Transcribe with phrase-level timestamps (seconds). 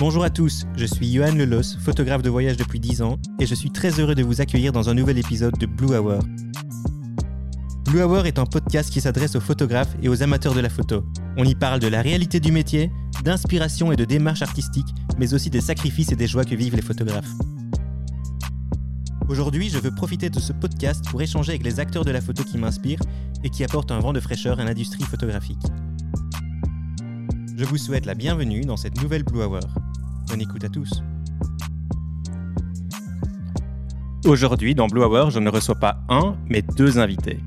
[0.00, 3.54] Bonjour à tous, je suis Johan Lelos, photographe de voyage depuis 10 ans, et je
[3.54, 6.20] suis très heureux de vous accueillir dans un nouvel épisode de Blue Hour.
[7.84, 11.04] Blue Hour est un podcast qui s'adresse aux photographes et aux amateurs de la photo.
[11.36, 12.90] On y parle de la réalité du métier,
[13.24, 16.80] d'inspiration et de démarche artistique, mais aussi des sacrifices et des joies que vivent les
[16.80, 17.30] photographes.
[19.28, 22.42] Aujourd'hui, je veux profiter de ce podcast pour échanger avec les acteurs de la photo
[22.42, 23.02] qui m'inspirent
[23.44, 25.66] et qui apportent un vent de fraîcheur à l'industrie photographique.
[27.54, 29.60] Je vous souhaite la bienvenue dans cette nouvelle Blue Hour.
[30.30, 31.02] Bonne écoute à tous.
[34.24, 37.40] Aujourd'hui, dans Blue Hour, je ne reçois pas un, mais deux invités.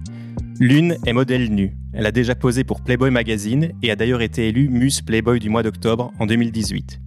[0.60, 1.78] L'une est modèle nue.
[1.94, 5.50] Elle a déjà posé pour Playboy Magazine et a d'ailleurs été élue Muse Playboy du
[5.50, 7.00] mois d'octobre en 2018.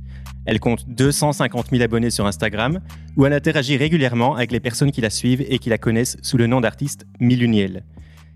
[0.47, 2.81] Elle compte 250 000 abonnés sur Instagram,
[3.19, 6.39] où elle interagit régulièrement avec les personnes qui la suivent et qui la connaissent sous
[6.39, 7.85] le nom d'artiste Miluniel.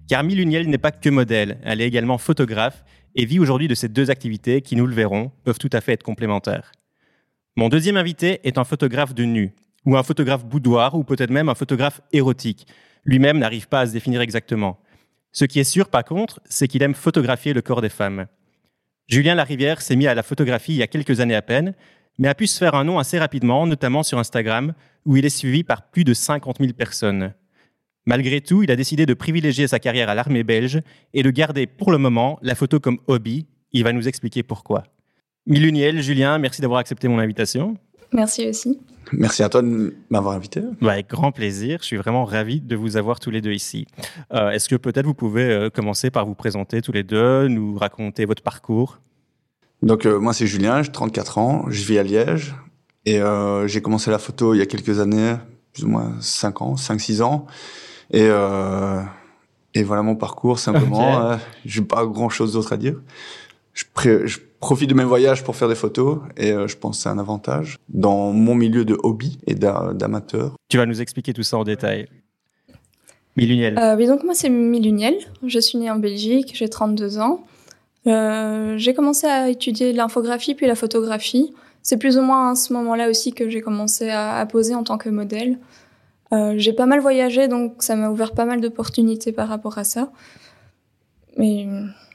[0.09, 2.85] Car Miluniel n'est pas que modèle, elle est également photographe
[3.15, 5.93] et vit aujourd'hui de ces deux activités qui, nous le verrons, peuvent tout à fait
[5.93, 6.73] être complémentaires.
[7.61, 9.53] Mon deuxième invité est un photographe de nu,
[9.85, 12.67] ou un photographe boudoir, ou peut-être même un photographe érotique.
[13.05, 14.81] Lui-même n'arrive pas à se définir exactement.
[15.33, 18.29] Ce qui est sûr, par contre, c'est qu'il aime photographier le corps des femmes.
[19.09, 21.75] Julien Larivière s'est mis à la photographie il y a quelques années à peine,
[22.19, 24.73] mais a pu se faire un nom assez rapidement, notamment sur Instagram,
[25.05, 27.35] où il est suivi par plus de 50 000 personnes.
[28.07, 30.81] Malgré tout, il a décidé de privilégier sa carrière à l'armée belge
[31.13, 33.49] et de garder pour le moment la photo comme hobby.
[33.73, 34.85] Il va nous expliquer pourquoi.
[35.47, 37.77] Miluniel, Julien, merci d'avoir accepté mon invitation.
[38.13, 38.79] Merci aussi.
[39.13, 40.61] Merci à toi de m'avoir invité.
[40.81, 41.79] Bah, avec grand plaisir.
[41.81, 43.87] Je suis vraiment ravi de vous avoir tous les deux ici.
[44.33, 47.77] Euh, Est-ce que peut-être vous pouvez euh, commencer par vous présenter tous les deux, nous
[47.77, 49.01] raconter votre parcours?
[49.83, 52.55] Donc, euh, moi, c'est Julien, j'ai 34 ans, je vis à Liège.
[53.07, 55.35] Et euh, j'ai commencé la photo il y a quelques années,
[55.73, 57.47] plus ou moins 5 ans, 5-6 ans.
[58.13, 59.01] Et, euh,
[59.75, 61.17] et voilà mon parcours, simplement.
[61.17, 61.25] Ok.
[61.25, 63.01] Euh, j'ai pas grand-chose d'autre à dire.
[63.73, 66.99] Je, pré- je profite de mes voyages pour faire des photos et euh, je pense
[66.99, 70.55] que c'est un avantage dans mon milieu de hobby et d'a- d'amateur.
[70.69, 72.09] Tu vas nous expliquer tout ça en détail.
[73.37, 73.79] Miluniel.
[73.79, 75.15] Euh, oui, donc moi c'est Miluniel,
[75.47, 77.45] je suis née en Belgique, j'ai 32 ans.
[78.07, 81.53] Euh, j'ai commencé à étudier l'infographie puis la photographie.
[81.83, 84.83] C'est plus ou moins à ce moment-là aussi que j'ai commencé à, à poser en
[84.83, 85.59] tant que modèle.
[86.33, 89.85] Euh, j'ai pas mal voyagé, donc ça m'a ouvert pas mal d'opportunités par rapport à
[89.85, 90.11] ça.
[91.39, 91.67] Mais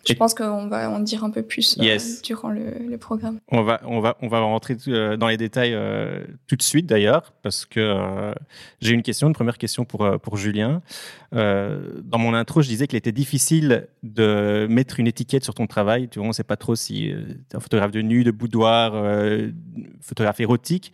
[0.07, 3.39] je Et- pense qu'on va en dire un peu plus euh, durant le, le programme.
[3.49, 6.85] On va, on va, on va rentrer euh, dans les détails euh, tout de suite
[6.85, 8.33] d'ailleurs, parce que euh,
[8.81, 10.81] j'ai une question, une première question pour, pour Julien.
[11.33, 16.07] Dans mon intro, je disais qu'il était difficile de mettre une étiquette sur ton travail.
[16.07, 18.31] Tu vois, on ne sait pas trop si tu es un photographe de nu, de
[18.31, 18.93] boudoir,
[19.99, 20.93] photographe érotique.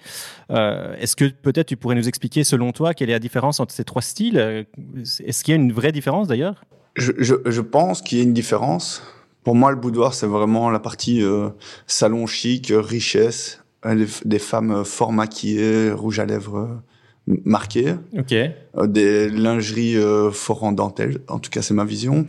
[0.49, 3.83] Est-ce que peut-être tu pourrais nous expliquer, selon toi, quelle est la différence entre ces
[3.83, 4.65] trois styles?
[4.97, 6.63] Est-ce qu'il y a une vraie différence d'ailleurs?
[6.95, 9.01] Je, je, je pense qu'il y a une différence.
[9.43, 11.49] Pour moi, le boudoir, c'est vraiment la partie euh,
[11.87, 16.81] salon chic, euh, richesse, euh, des, des femmes euh, fort maquillées, rouge à lèvres
[17.27, 18.33] marquées, Ok.
[18.33, 21.21] euh, des lingeries euh, fort en dentelle.
[21.27, 22.27] En tout cas, c'est ma vision.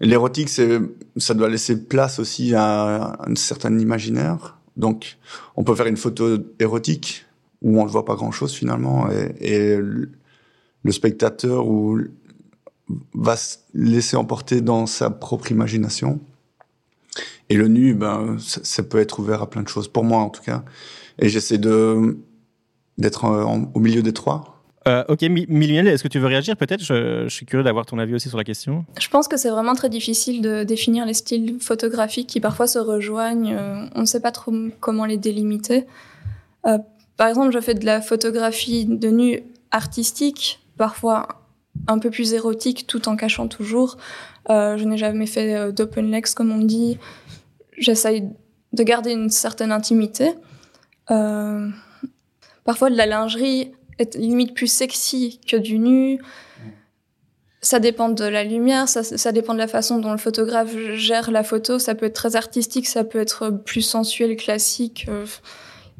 [0.00, 0.80] L'érotique, c'est,
[1.16, 4.58] ça doit laisser place aussi à un certain imaginaire.
[4.76, 5.18] Donc,
[5.56, 7.26] on peut faire une photo érotique
[7.60, 12.00] où on ne voit pas grand-chose finalement, et, et le spectateur ou
[13.14, 16.20] va se laisser emporter dans sa propre imagination.
[17.48, 20.20] Et le nu, ben, ça, ça peut être ouvert à plein de choses, pour moi
[20.20, 20.64] en tout cas.
[21.18, 22.18] Et j'essaie de
[22.98, 23.24] d'être
[23.74, 24.62] au milieu des trois.
[24.86, 26.82] Euh, ok, Mi- Miluniel, est-ce que tu veux réagir peut-être?
[26.82, 28.84] Je, je suis curieux d'avoir ton avis aussi sur la question.
[29.00, 32.78] Je pense que c'est vraiment très difficile de définir les styles photographiques qui parfois se
[32.78, 33.54] rejoignent.
[33.54, 35.86] Euh, on ne sait pas trop comment les délimiter.
[36.66, 36.78] Euh,
[37.16, 41.28] par exemple, je fais de la photographie de nu artistique, parfois
[41.86, 43.96] un peu plus érotique, tout en cachant toujours.
[44.50, 46.98] Euh, je n'ai jamais fait euh, d'open legs, comme on dit.
[47.78, 48.28] J'essaye
[48.72, 50.32] de garder une certaine intimité.
[51.10, 51.68] Euh,
[52.64, 56.20] parfois, de la lingerie est limite plus sexy que du nu.
[57.60, 61.30] Ça dépend de la lumière, ça, ça dépend de la façon dont le photographe gère
[61.30, 61.78] la photo.
[61.78, 65.06] Ça peut être très artistique, ça peut être plus sensuel, classique.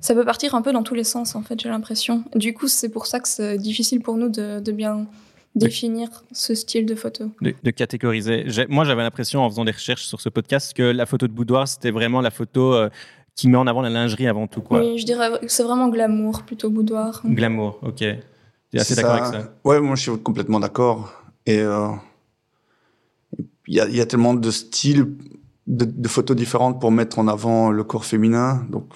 [0.00, 2.24] ça peut partir un peu dans tous les sens, en fait, j'ai l'impression.
[2.34, 5.06] Du coup, c'est pour ça que c'est difficile pour nous de bien
[5.54, 7.30] définir ce style de photo.
[7.40, 8.46] de, de catégoriser.
[8.68, 11.68] Moi, j'avais l'impression, en faisant des recherches sur ce podcast, que la photo de boudoir,
[11.68, 12.88] c'était vraiment la photo euh,
[13.34, 14.62] qui met en avant la lingerie avant tout.
[14.62, 14.80] Quoi.
[14.80, 17.22] Oui, je dirais que c'est vraiment glamour, plutôt boudoir.
[17.24, 17.96] Glamour, ok.
[17.96, 18.20] Tu es
[18.80, 19.54] assez C'est d'accord avec ça?
[19.64, 21.12] Ouais, moi je suis complètement d'accord.
[21.44, 21.88] Et euh,
[23.66, 25.06] il y, a, il y a tellement de styles
[25.66, 28.66] de, de photos différentes pour mettre en avant le corps féminin.
[28.70, 28.86] Donc,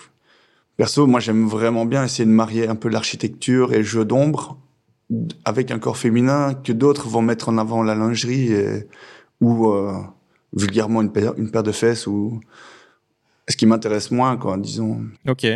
[0.77, 4.59] perso, moi j'aime vraiment bien essayer de marier un peu l'architecture et le jeu d'ombre
[5.45, 8.87] avec un corps féminin que d'autres vont mettre en avant la lingerie et,
[9.41, 9.93] ou euh,
[10.53, 12.41] vulgairement une paire, une paire de fesses ou
[13.49, 15.03] ce qui m'intéresse moins, quoi, disons.
[15.29, 15.47] Ok.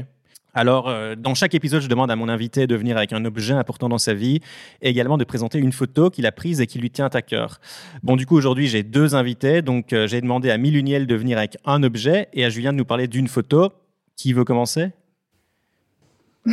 [0.53, 3.55] Alors, euh, dans chaque épisode, je demande à mon invité de venir avec un objet
[3.55, 4.41] important dans sa vie
[4.83, 7.61] et également de présenter une photo qu'il a prise et qui lui tient à cœur.
[8.03, 9.63] Bon, du coup, aujourd'hui, j'ai deux invités.
[9.63, 12.79] Donc, euh, j'ai demandé à Miluniel de venir avec un objet et à Julien de
[12.79, 13.71] nous parler d'une photo.
[14.17, 14.91] Qui veut commencer?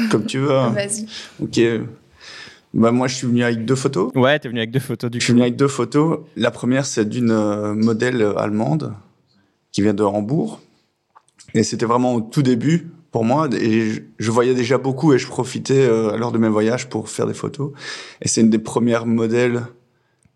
[0.09, 0.55] Comme tu veux.
[0.55, 0.69] Hein.
[0.69, 1.05] Vas-y.
[1.41, 1.59] Ok.
[2.73, 4.11] Bah, moi, je suis venu avec deux photos.
[4.15, 5.25] Ouais, tu es venu avec deux photos du Je coup.
[5.25, 6.19] suis venu avec deux photos.
[6.35, 8.93] La première, c'est d'une euh, modèle allemande
[9.71, 10.59] qui vient de Hambourg.
[11.53, 13.47] Et c'était vraiment au tout début pour moi.
[13.59, 17.09] Et je, je voyais déjà beaucoup et je profitais euh, lors de mes voyages pour
[17.09, 17.71] faire des photos.
[18.21, 19.63] Et c'est une des premières modèles,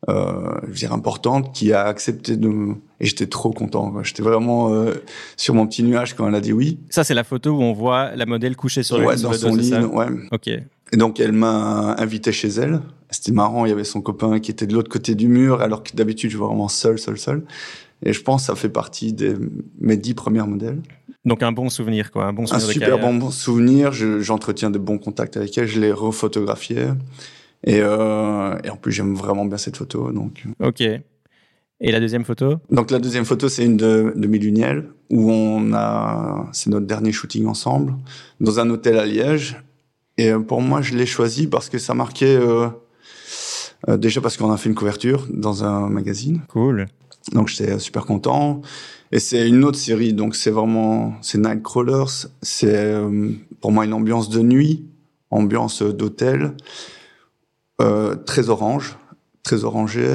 [0.09, 0.31] euh,
[0.63, 2.75] je veux dire, importantes qui a accepté de me...
[2.99, 3.93] Et j'étais trop content.
[4.03, 4.93] J'étais vraiment euh,
[5.37, 6.79] sur mon petit nuage quand elle a dit oui.
[6.89, 9.55] Ça, c'est la photo où on voit la modèle couchée sur le ouais, dans son
[9.55, 9.73] lit.
[9.73, 10.07] Ouais.
[10.31, 10.49] Ok.
[10.91, 12.81] Et donc elle m'a invité chez elle.
[13.09, 15.83] C'était marrant, il y avait son copain qui était de l'autre côté du mur, alors
[15.83, 17.43] que d'habitude je vais vraiment seul, seul, seul.
[18.03, 19.37] Et je pense que ça fait partie de
[19.79, 20.81] mes dix premières modèles.
[21.23, 22.25] Donc, un bon souvenir, quoi.
[22.25, 23.19] Un bon Un souvenir de super carrière.
[23.19, 26.87] bon souvenir, je- j'entretiens de bons contacts avec elle, je l'ai refotographiée.
[27.63, 30.11] Et, euh, et en plus j'aime vraiment bien cette photo.
[30.11, 30.81] Donc, Ok.
[30.81, 32.55] Et la deuxième photo?
[32.71, 37.11] Donc la deuxième photo c'est une de, de Miluniel, où on a, c'est notre dernier
[37.11, 37.93] shooting ensemble,
[38.39, 39.57] dans un hôtel à Liège.
[40.21, 42.35] Et euh, pour moi je l'ai choisi parce que ça marquait...
[42.35, 42.67] euh,
[43.89, 46.41] euh, déjà parce qu'on a fait une couverture dans un magazine.
[46.47, 46.85] Cool.
[47.33, 48.61] Donc j'étais super content.
[49.11, 52.27] Et c'est une autre série, donc c'est vraiment, c'est Nightcrawlers.
[52.41, 52.95] C'est
[53.59, 54.85] pour moi une ambiance de nuit,
[55.31, 56.55] ambiance d'hôtel,
[57.81, 58.97] euh, très orange,
[59.43, 60.07] très orangé.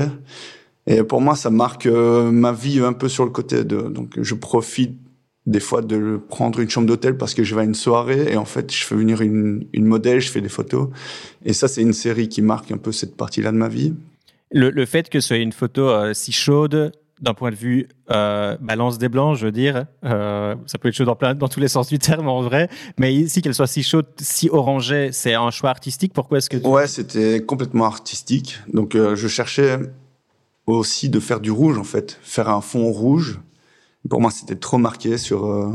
[0.86, 3.82] Et pour moi, ça marque euh, ma vie un peu sur le côté de.
[3.82, 4.98] Donc je profite
[5.46, 8.36] des fois de prendre une chambre d'hôtel parce que je vais à une soirée et
[8.36, 10.88] en fait je fais venir une, une modèle, je fais des photos.
[11.44, 13.94] Et ça, c'est une série qui marque un peu cette partie-là de ma vie.
[14.50, 17.88] Le, le fait que ce soit une photo euh, si chaude, d'un point de vue
[18.10, 21.48] euh, balance des blancs, je veux dire, euh, ça peut être chaud dans, plein, dans
[21.48, 25.10] tous les sens du terme en vrai, mais ici qu'elle soit si chaude, si orangée,
[25.12, 26.12] c'est un choix artistique.
[26.12, 28.58] Pourquoi est-ce que tu- Ouais, c'était complètement artistique.
[28.72, 29.78] Donc, je cherchais
[30.66, 33.40] aussi de faire du rouge, en fait, faire un fond rouge.
[34.08, 35.70] Pour moi, c'était trop marqué sur euh,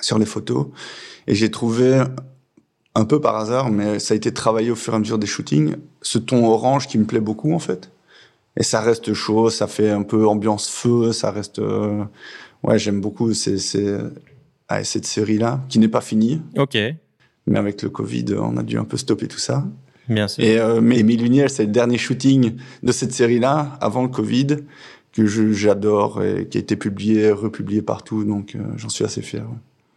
[0.00, 0.66] sur les photos,
[1.26, 2.02] et j'ai trouvé
[2.94, 5.26] un peu par hasard, mais ça a été travaillé au fur et à mesure des
[5.26, 7.90] shootings, ce ton orange qui me plaît beaucoup, en fait.
[8.56, 11.58] Et ça reste chaud, ça fait un peu ambiance feu, ça reste.
[11.58, 12.04] euh,
[12.62, 13.98] Ouais, j'aime beaucoup ces, ces-
[14.68, 16.78] ah, cette série-là, qui n'est pas finie, Ok,
[17.46, 19.66] mais avec le Covid, on a dû un peu stopper tout ça.
[20.08, 20.42] bien sûr.
[20.44, 24.46] Et euh, mais Luniel, c'est le dernier shooting de cette série-là, avant le Covid,
[25.14, 28.24] que j'adore et qui a été publié, republié partout.
[28.24, 29.44] Donc, euh, j'en suis assez fier.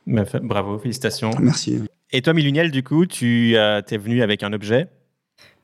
[0.08, 0.26] ouais.
[0.26, 1.32] Fa- bravo, félicitations.
[1.40, 1.80] Merci.
[2.12, 4.88] Et toi, Miluniel, du coup, tu euh, es venu avec un objet?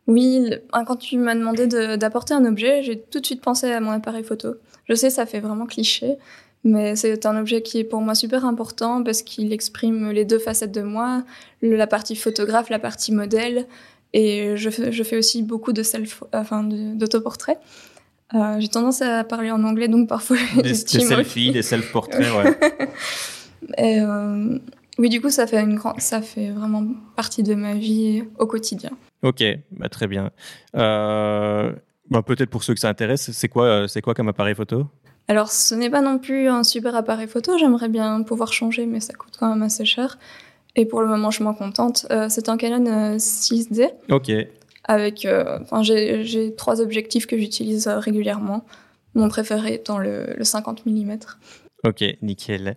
[0.07, 3.41] Oui, le- ah, quand tu m'as demandé de- d'apporter un objet, j'ai tout de suite
[3.41, 4.55] pensé à mon appareil photo.
[4.89, 6.17] Je sais, ça fait vraiment cliché,
[6.65, 10.39] mais c'est un objet qui est pour moi super important parce qu'il exprime les deux
[10.39, 11.23] facettes de moi,
[11.61, 13.65] le- la partie photographe, la partie modèle,
[14.11, 17.59] et je fais, je fais aussi beaucoup de self, enfin de- d'autoportraits.
[18.35, 22.57] Euh, j'ai tendance à parler en anglais, donc parfois Des, des selfies, des self-portraits, ouais.
[23.77, 24.57] Et, euh,
[24.97, 26.83] oui, du coup, ça fait une grande, ça fait vraiment
[27.15, 28.91] partie de ma vie au quotidien.
[29.21, 30.31] Ok, bah, très bien.
[30.75, 31.71] Euh,
[32.09, 34.88] bah, Peut-être pour ceux que ça intéresse, c'est quoi, c'est quoi comme appareil photo?
[35.27, 37.57] Alors, ce n'est pas non plus un super appareil photo.
[37.57, 40.17] J'aimerais bien pouvoir changer, mais ça coûte quand même assez cher.
[40.75, 42.05] Et pour le moment, je m'en contente.
[42.12, 44.31] Euh, c'est un Canon euh, 6D Ok,
[44.84, 45.25] avec.
[45.25, 48.66] euh, Enfin, j'ai j'ai trois objectifs que j'utilise euh, régulièrement.
[49.16, 51.18] Mon préféré étant le, le 50 mm.
[51.86, 52.75] ok, nickel.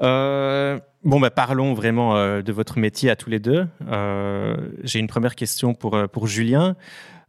[0.00, 3.66] Euh, bon, bah, parlons vraiment euh, de votre métier à tous les deux.
[3.88, 6.74] Euh, J'ai une première question pour, pour Julien.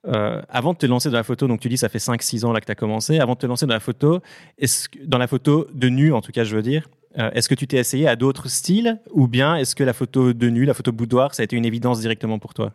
[0.08, 2.52] Euh, avant de te lancer dans la photo, donc tu dis ça fait 5-6 ans
[2.54, 4.20] là que tu as commencé, avant de te lancer dans la photo,
[4.60, 7.56] que, dans la photo de nu en tout cas je veux dire, euh, est-ce que
[7.56, 10.74] tu t'es essayé à d'autres styles ou bien est-ce que la photo de nu, la
[10.76, 12.74] photo boudoir, ça a été une évidence directement pour toi?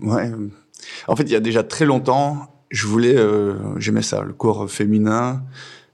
[0.00, 0.30] Ouais.
[1.08, 4.70] En fait, il y a déjà très longtemps, je voulais, euh, j'aimais ça, le corps
[4.70, 5.42] féminin.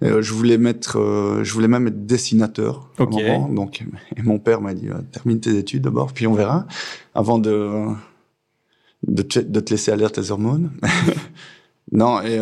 [0.03, 2.89] Euh, je voulais mettre, euh, je voulais même être dessinateur.
[2.99, 3.13] à un Ok.
[3.15, 3.49] moment.
[3.49, 3.85] donc,
[4.17, 6.67] et mon père m'a dit, termine tes études d'abord, puis on verra,
[7.15, 7.87] avant de
[9.07, 10.71] de te, de te laisser aller à tes hormones.
[11.93, 12.39] non, et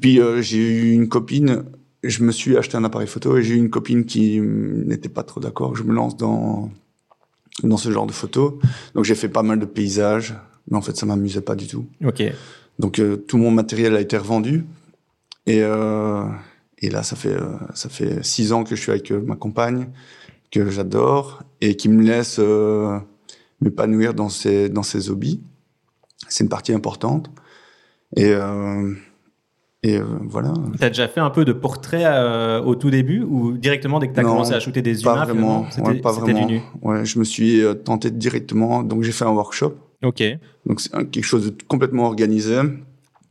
[0.00, 1.64] puis j'ai eu une copine.
[2.04, 5.22] Je me suis acheté un appareil photo et j'ai eu une copine qui n'était pas
[5.22, 5.76] trop d'accord.
[5.76, 6.70] Je me lance dans
[7.62, 8.54] dans ce genre de photos.
[8.94, 10.34] Donc j'ai fait pas mal de paysages,
[10.70, 11.86] mais en fait ça m'amusait pas du tout.
[12.04, 12.22] Ok,
[12.78, 14.64] Donc euh, tout mon matériel a été revendu
[15.46, 16.24] et euh,
[16.78, 19.88] et là ça fait euh, ça fait six ans que je suis avec ma compagne
[20.50, 22.38] que j'adore et qui me laisse
[23.60, 25.40] m'épanouir dans ses dans ses hobbies.
[26.28, 27.30] C'est une partie importante
[28.16, 28.34] et
[29.84, 30.52] Et euh, voilà.
[30.78, 34.08] Tu as déjà fait un peu de portrait euh, au tout début ou directement dès
[34.08, 35.66] que tu as commencé à shooter des pas humains vraiment.
[35.78, 36.48] Ouais, pas vraiment.
[36.82, 38.84] Ouais, je me suis euh, tenté directement.
[38.84, 39.74] Donc, j'ai fait un workshop.
[40.02, 40.22] Ok.
[40.66, 42.60] Donc, c'est quelque chose de complètement organisé.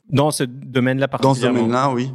[0.10, 1.60] Dans ce domaine-là Dans ce particulièrement.
[1.60, 2.12] domaine-là, oui.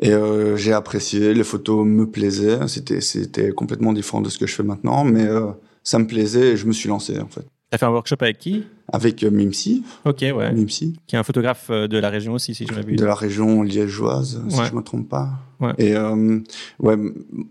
[0.00, 1.34] Et euh, j'ai apprécié.
[1.34, 2.66] Les photos me plaisaient.
[2.68, 5.04] C'était, c'était complètement différent de ce que je fais maintenant.
[5.04, 5.50] Mais euh,
[5.82, 7.42] ça me plaisait et je me suis lancé, en fait.
[7.42, 8.64] Tu as fait un workshop avec qui?
[8.92, 9.82] Avec euh, Mimsi.
[10.04, 10.52] Ok, ouais.
[10.52, 10.96] Mimsi.
[11.06, 12.98] Qui est un photographe euh, de la région aussi, si je m'abuse.
[12.98, 15.30] de la région liégeoise, si je me trompe pas.
[15.60, 15.72] Ouais.
[15.78, 16.40] Et euh,
[16.80, 16.96] ouais,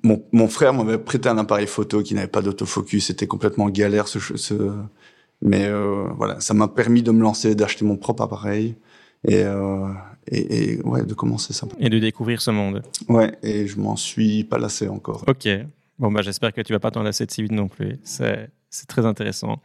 [0.04, 3.08] mon, mon frère m'avait prêté un appareil photo qui n'avait pas d'autofocus.
[3.08, 4.20] C'était complètement galère ce...
[5.44, 8.76] mais euh, voilà, ça m'a permis de me lancer, d'acheter mon propre appareil
[9.28, 9.90] et, euh,
[10.28, 11.68] et, et ouais, de commencer ça.
[11.80, 12.82] Et de découvrir ce monde.
[13.10, 15.24] Ouais, et je m'en suis pas lassé encore.
[15.28, 15.48] Ok.
[16.00, 18.00] Bon, bah, j'espère que tu vas pas t'en lasser de si vite non plus.
[18.04, 19.60] C'est, c'est très intéressant.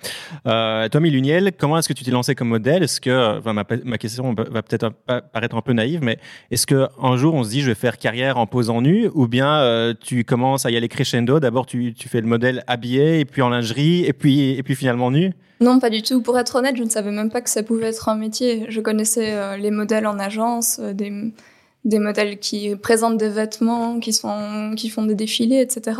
[0.46, 2.82] Euh, toi, Miluniel, comment est-ce que tu t'es lancé comme modèle?
[2.82, 4.90] Est-ce que, ma, question va peut-être
[5.32, 6.18] paraître un peu naïve, mais
[6.50, 9.26] est-ce que un jour on se dit je vais faire carrière en posant nu, ou
[9.26, 11.40] bien euh, tu commences à y aller crescendo?
[11.40, 15.10] D'abord, tu, fais le modèle habillé, et puis en lingerie, et puis, et puis finalement
[15.10, 15.32] nu?
[15.60, 16.20] Non, pas du tout.
[16.20, 18.66] Pour être honnête, je ne savais même pas que ça pouvait être un métier.
[18.68, 25.06] Je connaissais euh, les modèles en agence, des, modèles qui présentent des vêtements, qui font
[25.06, 25.96] des défilés, etc.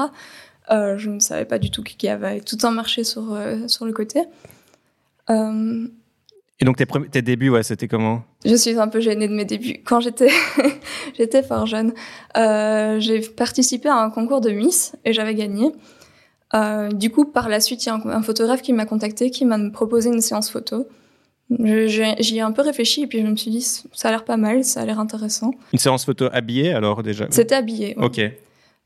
[0.70, 3.66] Euh, je ne savais pas du tout qu'il y avait tout un marché sur, euh,
[3.68, 4.20] sur le côté.
[5.30, 5.86] Euh,
[6.60, 8.22] Et donc tes, tes débuts, ouais, c'était comment?
[8.44, 9.80] Je suis un peu gênée de mes débuts.
[9.84, 10.28] Quand j'étais
[11.16, 11.92] j'étais fort jeune,
[12.36, 15.72] euh, j'ai participé à un concours de Miss et j'avais gagné.
[16.54, 19.30] Euh, du coup, par la suite, il y a un, un photographe qui m'a contacté,
[19.30, 20.86] qui m'a proposé une séance photo.
[21.50, 24.36] J'y ai un peu réfléchi et puis je me suis dit, ça a l'air pas
[24.36, 25.52] mal, ça a l'air intéressant.
[25.72, 27.26] Une séance photo habillée, alors déjà?
[27.30, 27.96] C'était habillé.
[27.98, 28.04] ouais.
[28.04, 28.20] Ok.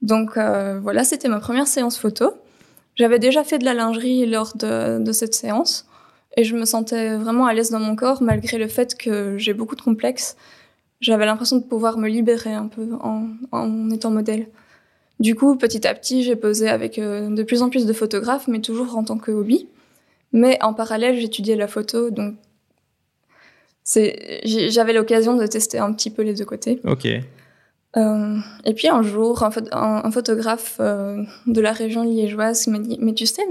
[0.03, 2.35] Donc euh, voilà, c'était ma première séance photo.
[2.97, 5.87] J'avais déjà fait de la lingerie lors de, de cette séance
[6.37, 9.55] et je me sentais vraiment à l'aise dans mon corps malgré le fait que j'ai
[9.55, 10.37] beaucoup de complexes.
[11.01, 14.47] J'avais l'impression de pouvoir me libérer un peu en, en étant modèle.
[15.21, 18.49] Du coup, petit à petit, j'ai posé avec euh, de plus en plus de photographes,
[18.49, 19.69] mais toujours en tant que hobby.
[20.33, 22.35] Mais en parallèle, j'étudiais la photo, donc
[24.45, 26.81] j'avais l'occasion de tester un petit peu les deux côtés.
[26.85, 27.07] Ok.
[27.97, 32.67] Euh, et puis un jour, un, pho- un- un photographe euh, de la région liégeoise
[32.69, 33.43] m'a dit Mais tu sais,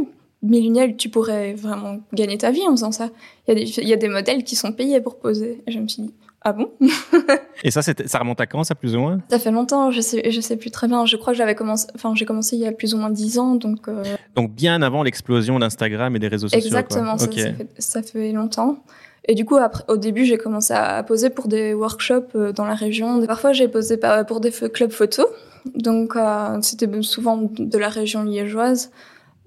[0.41, 3.09] Miluniel, tu pourrais vraiment gagner ta vie en faisant ça.
[3.47, 5.61] Il y, a des, il y a des modèles qui sont payés pour poser.
[5.67, 6.71] Et je me suis dit Ah bon?
[7.63, 9.19] Et ça, ça remonte à quand, ça, plus ou moins?
[9.29, 11.05] Ça fait longtemps, je sais, je sais plus très bien.
[11.05, 13.37] Je crois que j'avais commencé, enfin, j'ai commencé il y a plus ou moins dix
[13.37, 14.01] ans, donc euh,
[14.35, 16.59] Donc bien avant l'explosion d'Instagram et des réseaux sociaux.
[16.71, 16.79] quoi.
[16.79, 17.33] exactement, ça, Ok.
[17.37, 18.77] ça fait, ça fait longtemps.
[19.25, 22.73] Et du coup, au début, j'ai commencé à poser pour des workshops euh, dans la
[22.73, 23.23] région.
[23.25, 25.27] Parfois, j'ai posé pour des clubs photo.
[25.75, 28.91] Donc, euh, c'était souvent de la région liégeoise.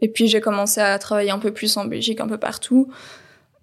[0.00, 2.88] Et puis, j'ai commencé à travailler un peu plus en Belgique, un peu partout.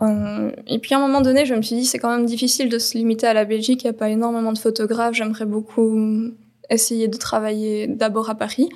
[0.01, 2.67] Euh, et puis, à un moment donné, je me suis dit, c'est quand même difficile
[2.67, 3.83] de se limiter à la Belgique.
[3.83, 5.13] Il n'y a pas énormément de photographes.
[5.13, 5.97] J'aimerais beaucoup
[6.69, 8.69] essayer de travailler d'abord à Paris.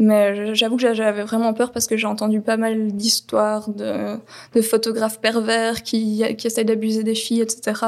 [0.00, 4.16] Mais j'avoue que j'avais vraiment peur parce que j'ai entendu pas mal d'histoires de,
[4.54, 7.82] de photographes pervers qui, qui essayent d'abuser des filles, etc.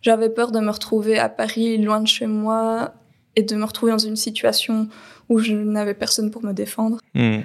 [0.00, 2.94] J'avais peur de me retrouver à Paris, loin de chez moi,
[3.36, 4.88] et de me retrouver dans une situation
[5.28, 6.98] où je n'avais personne pour me défendre.
[7.14, 7.40] Hmm.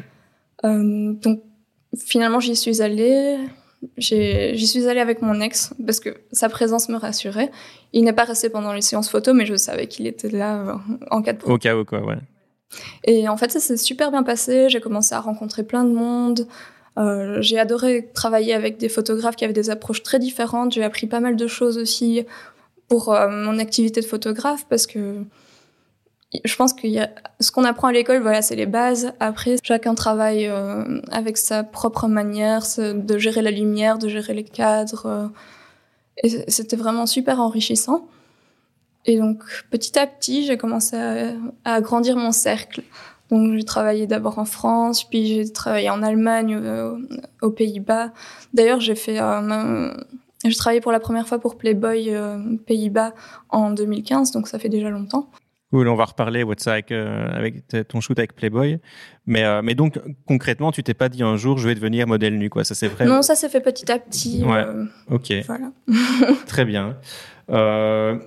[0.63, 1.41] Euh, donc
[1.97, 3.37] finalement, j'y suis allée.
[3.97, 7.51] J'y suis allée avec mon ex parce que sa présence me rassurait.
[7.93, 10.73] Il n'est pas resté pendant les séances photo, mais je savais qu'il était là euh,
[11.11, 12.17] en cas de Au cas où, quoi, ouais.
[13.03, 14.69] Et en fait, ça s'est super bien passé.
[14.69, 16.47] J'ai commencé à rencontrer plein de monde.
[16.97, 20.73] Euh, j'ai adoré travailler avec des photographes qui avaient des approches très différentes.
[20.73, 22.25] J'ai appris pas mal de choses aussi
[22.87, 25.23] pour euh, mon activité de photographe parce que
[26.43, 29.13] je pense a ce qu'on apprend à l'école, voilà, c'est les bases.
[29.19, 34.43] Après, chacun travaille euh, avec sa propre manière de gérer la lumière, de gérer les
[34.43, 35.31] cadres.
[36.23, 38.07] et c'était vraiment super enrichissant.
[39.05, 41.33] Et donc, petit à petit, j'ai commencé à,
[41.63, 42.81] à agrandir mon cercle.
[43.29, 46.95] Donc, j'ai travaillé d'abord en France, puis j'ai travaillé en Allemagne, euh,
[47.41, 48.11] aux Pays-Bas.
[48.53, 49.91] D'ailleurs, j'ai fait, euh,
[50.43, 53.13] j'ai travaillé pour la première fois pour Playboy euh, Pays-Bas
[53.49, 55.29] en 2015, donc ça fait déjà longtemps.
[55.71, 58.77] Cool, on va reparler what's avec, euh, avec t- ton shoot avec Playboy.
[59.25, 62.37] Mais, euh, mais donc, concrètement, tu t'es pas dit un jour, je vais devenir modèle
[62.37, 62.63] nu, quoi.
[62.63, 63.05] Ça, c'est vrai.
[63.05, 64.43] Non, ça s'est fait petit à petit.
[64.45, 64.63] Ouais.
[65.09, 65.71] Ok, voilà.
[66.45, 66.95] très bien.
[67.49, 68.17] Euh,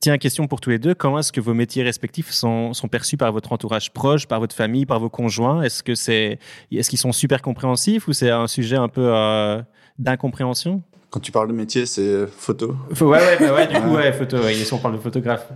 [0.00, 0.94] tiens, question pour tous les deux.
[0.94, 4.54] Comment est-ce que vos métiers respectifs sont, sont perçus par votre entourage proche, par votre
[4.54, 5.62] famille, par vos conjoints?
[5.62, 6.38] Est-ce que c'est,
[6.72, 9.60] est-ce qu'ils sont super compréhensifs ou c'est un sujet un peu euh,
[9.98, 10.82] d'incompréhension?
[11.10, 12.76] Quand tu parles de métier, c'est photo.
[13.00, 14.36] Ouais, ouais, bah ouais, du coup, ouais, photo.
[14.38, 15.48] Ouais, si on parle de photographe.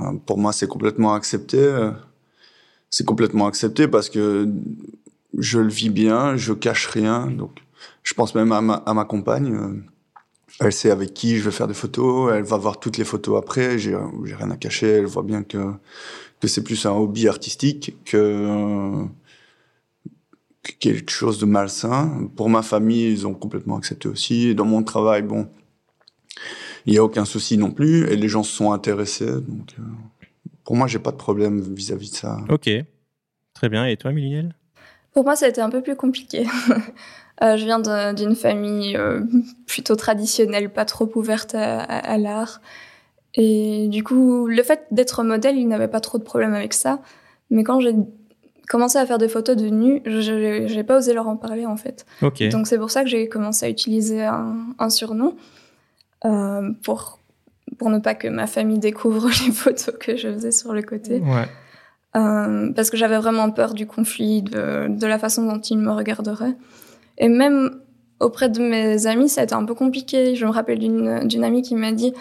[0.00, 1.58] Euh, Pour moi, c'est complètement accepté.
[1.58, 1.90] euh,
[2.90, 4.48] C'est complètement accepté parce que
[5.36, 7.26] je le vis bien, je cache rien.
[7.26, 7.50] Donc,
[8.04, 9.82] je pense même à ma, à ma compagne.
[10.62, 13.04] Euh, elle sait avec qui je vais faire des photos, elle va voir toutes les
[13.04, 15.72] photos après, j'ai rien à cacher, elle voit bien que,
[16.40, 19.04] que c'est plus un hobby artistique que,
[20.62, 22.28] que, quelque chose de malsain.
[22.36, 24.54] Pour ma famille, ils ont complètement accepté aussi.
[24.54, 25.48] Dans mon travail, bon,
[26.86, 29.26] il n'y a aucun souci non plus, et les gens se sont intéressés.
[29.26, 29.82] Donc, euh,
[30.64, 32.38] pour moi, j'ai pas de problème vis-à-vis de ça.
[32.48, 32.70] Ok,
[33.54, 33.86] très bien.
[33.86, 34.54] Et toi, Miliniel
[35.12, 36.46] Pour moi, ça a été un peu plus compliqué.
[37.42, 39.20] Euh, je viens d'une famille euh,
[39.66, 42.60] plutôt traditionnelle, pas trop ouverte à, l'art.
[43.34, 47.00] Et du coup, le fait d'être modèle, il n'avait pas trop de problème avec ça.
[47.50, 47.94] Mais quand j'ai
[48.68, 51.76] commencé à faire des photos de nus, je n'ai pas osé leur en parler en
[51.76, 52.06] fait.
[52.20, 55.36] Donc c'est pour ça que j'ai commencé à utiliser un, surnom
[56.24, 57.18] euh, pour,
[57.76, 61.20] pour ne pas que ma famille découvre les photos que je faisais sur le côté.
[61.20, 61.48] Ouais.
[62.12, 66.56] parce que j'avais vraiment peur du conflit, de, de la façon dont ils me regarderaient.
[67.18, 67.80] Et même
[68.20, 70.34] auprès de mes amis, ça a été un peu compliqué.
[70.34, 72.12] Je me rappelle d'une amie qui m'a dit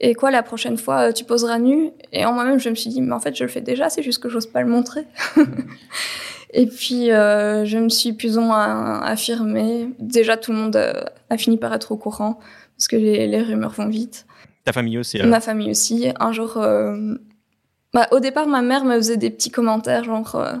[0.00, 1.90] Et quoi, la prochaine fois, tu poseras nu?
[2.12, 4.02] Et en moi-même, je me suis dit Mais en fait, je le fais déjà, c'est
[4.02, 5.04] juste que j'ose pas le montrer.
[6.54, 9.90] Et puis, euh, je me suis plus ou moins affirmée.
[9.98, 12.38] Déjà, tout le monde a, fini par être au courant,
[12.76, 14.26] parce que les, rumeurs vont vite.
[14.64, 16.08] Ta famille aussi Ma famille aussi.
[16.18, 17.16] Un jour, euh,
[17.92, 20.36] bah, au départ, ma mère me faisait des petits commentaires, genre.
[20.36, 20.54] Euh,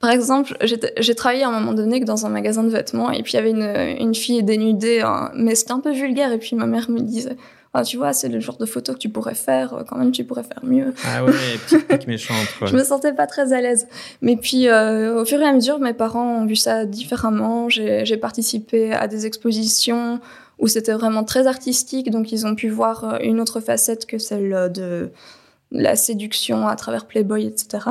[0.00, 3.32] par exemple, j'ai travaillé à un moment donné dans un magasin de vêtements et puis
[3.32, 6.32] il y avait une, une fille dénudée, hein, mais c'était un peu vulgaire.
[6.32, 7.36] Et puis ma mère me disait
[7.76, 10.10] ah, Tu vois, c'est le genre de photo que tu pourrais faire, euh, quand même,
[10.10, 10.94] tu pourrais faire mieux.
[11.04, 11.32] Ah ouais,
[11.66, 12.46] petite pique méchante.
[12.58, 12.66] Quoi.
[12.70, 13.86] je me sentais pas très à l'aise.
[14.22, 17.68] Mais puis, euh, au fur et à mesure, mes parents ont vu ça différemment.
[17.68, 20.20] J'ai participé à des expositions
[20.58, 24.16] où c'était vraiment très artistique, donc ils ont pu voir euh, une autre facette que
[24.16, 25.10] celle de
[25.70, 27.88] la séduction à travers Playboy, etc.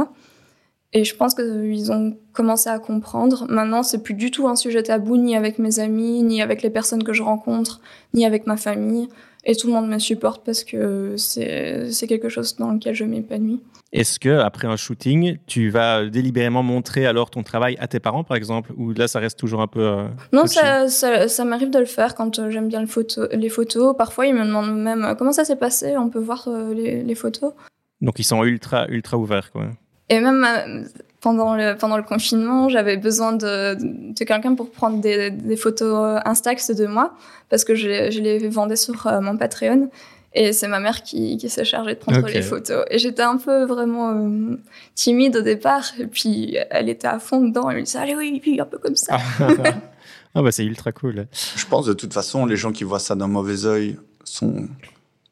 [0.96, 3.48] Et je pense qu'ils ont commencé à comprendre.
[3.50, 6.70] Maintenant, c'est plus du tout un sujet tabou, ni avec mes amis, ni avec les
[6.70, 7.82] personnes que je rencontre,
[8.14, 9.10] ni avec ma famille.
[9.44, 13.62] Et tout le monde me supporte parce que c'est quelque chose dans lequel je m'épanouis.
[13.92, 18.24] Est-ce que après un shooting, tu vas délibérément montrer alors ton travail à tes parents,
[18.24, 21.80] par exemple, ou là ça reste toujours un peu euh, Non, ça, ça, m'arrive de
[21.80, 23.96] le faire quand euh, j'aime bien le photo, les photos.
[23.98, 25.98] Parfois, ils me demandent même euh, comment ça s'est passé?
[25.98, 27.54] On peut voir les, les, photos.
[28.02, 29.70] Donc ils sont ultra ultra ouverts, quoi.
[30.10, 30.84] Et même euh,
[31.22, 33.76] pendant le, pendant le confinement, j'avais besoin de,
[34.14, 37.16] de quelqu'un pour prendre des, des, photos Instax de moi,
[37.50, 39.90] parce que je, je les vendais sur euh, mon Patreon.
[40.38, 42.84] Et c'est ma mère qui, qui s'est chargée de prendre les photos.
[42.92, 44.58] Et j'étais un peu vraiment euh,
[44.94, 45.86] timide au départ.
[45.98, 47.70] Et puis, elle était à fond dedans.
[47.70, 49.18] Elle me disait, allez, oui, oui, un peu comme ça.
[49.40, 51.28] ah bah c'est ultra cool.
[51.56, 54.68] Je pense de toute façon, les gens qui voient ça d'un mauvais oeil sont,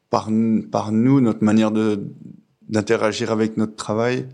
[0.08, 0.30] par,
[0.72, 2.02] par nous, notre manière de
[2.68, 4.26] d'interagir avec notre travail,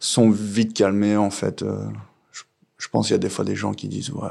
[0.00, 1.62] sont vite calmés en fait.
[1.62, 1.84] Euh,
[2.78, 4.28] je, pense qu'il y a des fois des gens qui disent ouais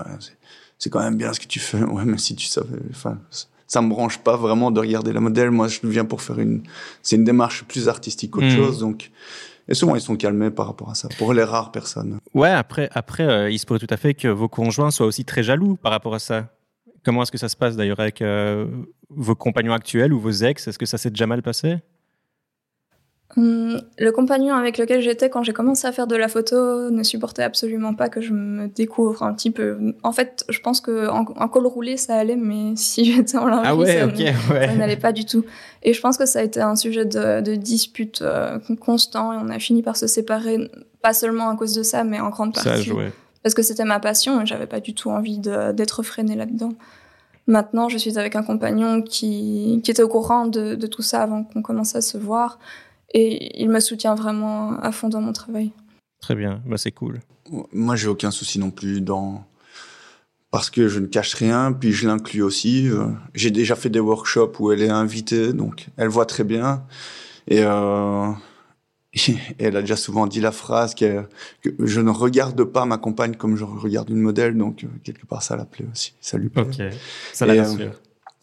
[0.77, 1.81] c'est quand même bien ce que tu fais.
[1.83, 3.19] Ouais mais si tu savais, enfin
[3.67, 5.51] ça me branche pas vraiment de regarder la modèle.
[5.51, 6.63] Moi je viens pour faire une,
[7.01, 8.55] c'est une démarche plus artistique qu'autre hmm.
[8.55, 9.11] chose donc.
[9.69, 12.19] Et souvent, ils sont calmés par rapport à ça, pour les rares personnes.
[12.33, 15.23] Ouais, après, après euh, il se pourrait tout à fait que vos conjoints soient aussi
[15.23, 16.49] très jaloux par rapport à ça.
[17.05, 18.65] Comment est-ce que ça se passe d'ailleurs avec euh,
[19.09, 20.67] vos compagnons actuels ou vos ex?
[20.67, 21.77] Est-ce que ça s'est déjà mal passé?
[23.35, 27.41] Le compagnon avec lequel j'étais quand j'ai commencé à faire de la photo ne supportait
[27.41, 29.95] absolument pas que je me découvre un petit peu.
[30.03, 33.89] En fait, je pense qu'en en col roulé, ça allait, mais si j'étais en lingerie,
[33.89, 35.45] ah ça, n'allait pas du tout.
[35.81, 39.49] Et je pense que ça a été un sujet de, dispute euh, constant et on
[39.49, 40.69] a fini par se séparer,
[41.01, 42.91] pas seulement à cause de ça, mais en grande partie.
[43.41, 46.73] Parce que c'était ma passion et j'avais pas du tout envie d'être freinée là-dedans.
[47.45, 51.23] Maintenant, je suis avec un compagnon qui, qui était au courant de, de tout ça
[51.23, 52.57] avant qu'on commence à se voir
[53.13, 55.71] et il me soutient vraiment à fond dans mon travail.
[56.19, 57.19] Très bien, bah, c'est cool.
[57.71, 59.45] Moi, j'ai aucun souci non plus dans
[60.53, 62.87] parce que je ne cache rien, puis je l'inclus aussi.
[62.87, 66.83] Euh, j'ai déjà fait des workshops où elle est invitée, donc elle voit très bien.
[67.47, 68.29] Et, euh,
[69.57, 71.23] elle a déjà souvent dit la phrase que
[71.79, 75.41] je ne regarde pas ma compagne comme je regarde une modèle, donc euh, quelque part
[75.41, 76.61] ça la plaît aussi, ça lui plaît.
[76.61, 76.93] Ok,
[77.33, 77.91] ça la rassure.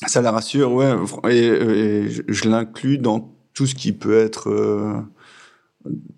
[0.05, 0.93] ça la rassure, ouais.
[1.31, 5.01] Et, je l'inclus dans tout ce qui peut être euh,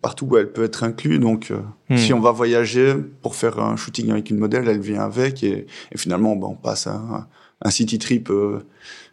[0.00, 1.18] partout où elle peut être inclus.
[1.18, 1.96] Donc, euh, hmm.
[1.96, 5.66] si on va voyager pour faire un shooting avec une modèle, elle vient avec et,
[5.96, 7.26] finalement, ben, on passe un,
[7.60, 8.60] un city trip, euh,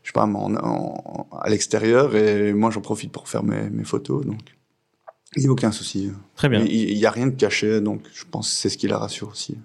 [0.03, 0.27] je sais pas,
[1.41, 4.25] à l'extérieur et moi j'en profite pour faire mes, mes photos.
[4.25, 4.39] Donc,
[5.35, 6.11] il n'y a aucun souci.
[6.35, 6.65] Très bien.
[6.65, 9.29] Il n'y a rien de caché, donc je pense que c'est ce qui la rassure
[9.29, 9.57] aussi.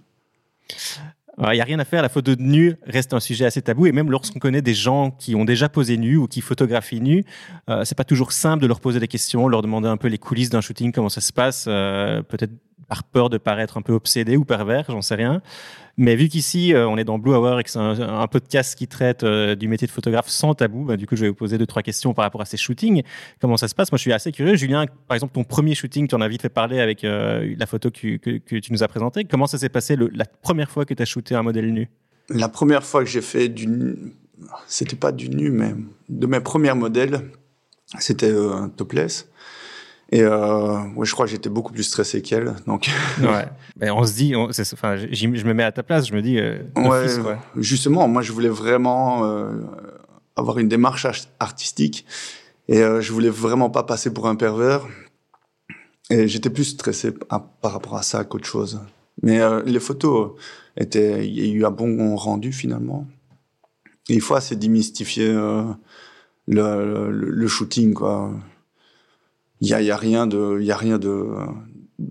[1.38, 3.87] Il n'y a rien à faire, la photo de nu reste un sujet assez tabou,
[3.87, 7.25] et même lorsqu'on connaît des gens qui ont déjà posé nu ou qui photographient nu,
[7.68, 10.18] euh, c'est pas toujours simple de leur poser des questions, leur demander un peu les
[10.18, 12.53] coulisses d'un shooting, comment ça se passe, euh, peut-être
[12.88, 15.42] par peur de paraître un peu obsédé ou pervers, j'en sais rien.
[15.96, 18.88] Mais vu qu'ici, euh, on est dans Blue Hour et que c'est un, podcast qui
[18.88, 21.56] traite euh, du métier de photographe sans tabou, bah, du coup, je vais vous poser
[21.56, 23.02] deux, trois questions par rapport à ces shootings.
[23.40, 23.92] Comment ça se passe?
[23.92, 24.56] Moi, je suis assez curieux.
[24.56, 27.66] Julien, par exemple, ton premier shooting, tu en as vite fait parler avec euh, la
[27.66, 29.24] photo que, tu nous as présentée.
[29.24, 31.88] Comment ça s'est passé la première fois que tu as shooté un modèle nu?
[32.28, 33.96] La première fois que j'ai fait du...
[34.66, 35.74] C'était pas du nu, mais
[36.08, 37.30] de mes premiers modèles,
[38.00, 39.28] c'était un topless.
[40.12, 42.55] Et euh, je crois que j'étais beaucoup plus stressé qu'elle.
[42.67, 42.90] Donc.
[43.21, 43.47] ouais.
[43.81, 46.38] Mais on se dit, enfin, je me mets à ta place, je me dis.
[46.38, 49.53] Euh, ouais, Justement, moi, je voulais vraiment euh,
[50.37, 51.07] avoir une démarche
[51.40, 52.07] artistique
[52.69, 54.87] et je voulais vraiment pas passer pour un pervers.
[56.11, 58.81] Et j'étais plus stressé par rapport à ça qu'autre chose.
[59.23, 60.33] Mais les photos
[60.77, 63.07] étaient, il y a eu un bon rendu finalement.
[64.09, 65.75] Et il faut assez démystifier le,
[66.47, 68.33] le, le shooting, quoi
[69.61, 71.27] il y a, y a, rien de, il y a rien de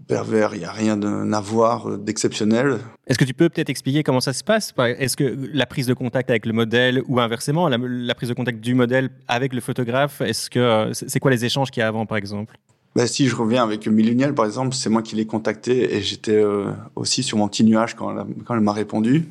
[0.08, 2.80] pervers, il y a rien d'avoir euh, d'exceptionnel.
[3.08, 4.74] Est-ce que tu peux peut-être expliquer comment ça se passe?
[4.78, 8.60] Est-ce que la prise de contact avec le modèle ou inversement la, prise de contact
[8.60, 11.88] du modèle avec le photographe, est-ce que euh, c'est quoi les échanges qu'il y a
[11.88, 12.58] avant par exemple?
[12.96, 16.36] Ben, si je reviens avec Millennial, par exemple, c'est moi qui l'ai contacté et j'étais
[16.36, 19.30] euh, aussi sur mon petit nuage quand elle, quand elle m'a répondu.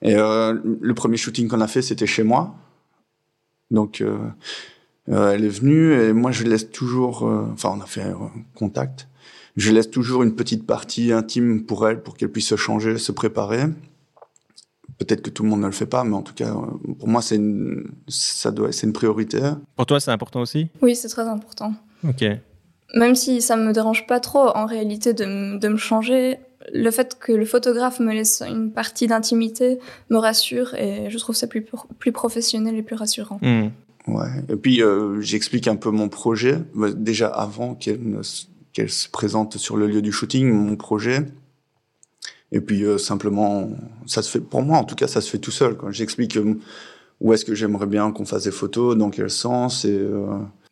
[0.00, 2.54] Et euh, le premier shooting qu'on a fait, c'était chez moi.
[3.70, 4.18] Donc, euh,
[5.06, 8.06] elle est venue et moi je laisse toujours, euh, enfin on a fait
[8.54, 9.08] contact,
[9.56, 13.12] je laisse toujours une petite partie intime pour elle pour qu'elle puisse se changer, se
[13.12, 13.64] préparer.
[14.98, 17.08] Peut-être que tout le monde ne le fait pas, mais en tout cas euh, pour
[17.08, 19.40] moi c'est une, ça doit, c'est une priorité.
[19.76, 20.68] Pour toi c'est important aussi?
[20.80, 21.74] Oui c'est très important.
[22.08, 22.24] Ok.
[22.94, 26.38] Même si ça me dérange pas trop en réalité de, de me changer,
[26.72, 29.78] le fait que le photographe me laisse une partie d'intimité
[30.10, 31.66] me rassure et je trouve ça plus,
[31.98, 33.38] plus professionnel et plus rassurant.
[33.42, 33.68] Hmm.
[34.06, 34.28] Ouais.
[34.48, 38.20] Et puis euh, j'explique un peu mon projet bah, déjà avant qu'elle
[38.72, 41.24] qu'elle se présente sur le lieu du shooting, mon projet.
[42.52, 43.70] Et puis euh, simplement,
[44.06, 45.76] ça se fait pour moi en tout cas, ça se fait tout seul.
[45.76, 46.58] Quand j'explique euh,
[47.20, 50.06] où est-ce que j'aimerais bien qu'on fasse des photos, dans quel sens et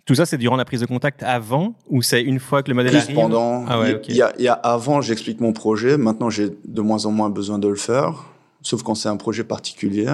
[0.05, 2.75] tout ça, c'est durant la prise de contact avant ou c'est une fois que le
[2.75, 3.15] modèle Plus arrive?
[3.15, 3.65] pendant.
[3.69, 5.97] Ah ouais, il, y a, il y a avant, j'explique mon projet.
[5.97, 8.25] Maintenant, j'ai de moins en moins besoin de le faire,
[8.63, 10.09] sauf quand c'est un projet particulier.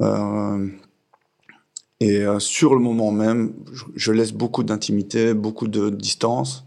[0.00, 0.68] Euh,
[2.00, 3.54] et euh, sur le moment même,
[3.94, 6.64] je, laisse beaucoup d'intimité, beaucoup de distance.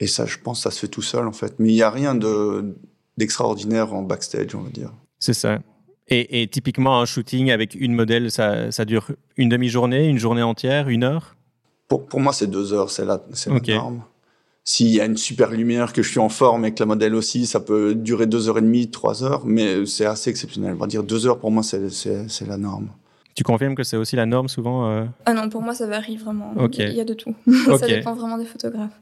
[0.00, 1.54] et ça, je pense, ça se fait tout seul, en fait.
[1.58, 2.18] Mais il n'y a rien
[3.16, 4.92] d'extraordinaire en backstage, on va dire.
[5.18, 5.60] C'est ça.
[6.12, 10.88] Et, typiquement, un shooting avec une modèle, ça, ça dure une demi-journée, une journée entière,
[10.88, 11.36] une heure?
[11.86, 14.02] Pour, pour moi, c'est deux heures, c'est la, la norme.
[14.64, 17.14] S'il y a une super lumière, que je suis en forme et que la modèle
[17.14, 20.74] aussi, ça peut durer deux heures et demie, trois heures, mais c'est assez exceptionnel.
[20.74, 22.88] On va dire deux heures, pour moi, c'est la norme.
[23.34, 26.16] Tu confirmes que c'est aussi la norme souvent euh Ah non, pour moi ça varie
[26.16, 26.52] vraiment.
[26.72, 27.34] Il y a de tout.
[27.78, 28.98] ça dépend vraiment des photographes.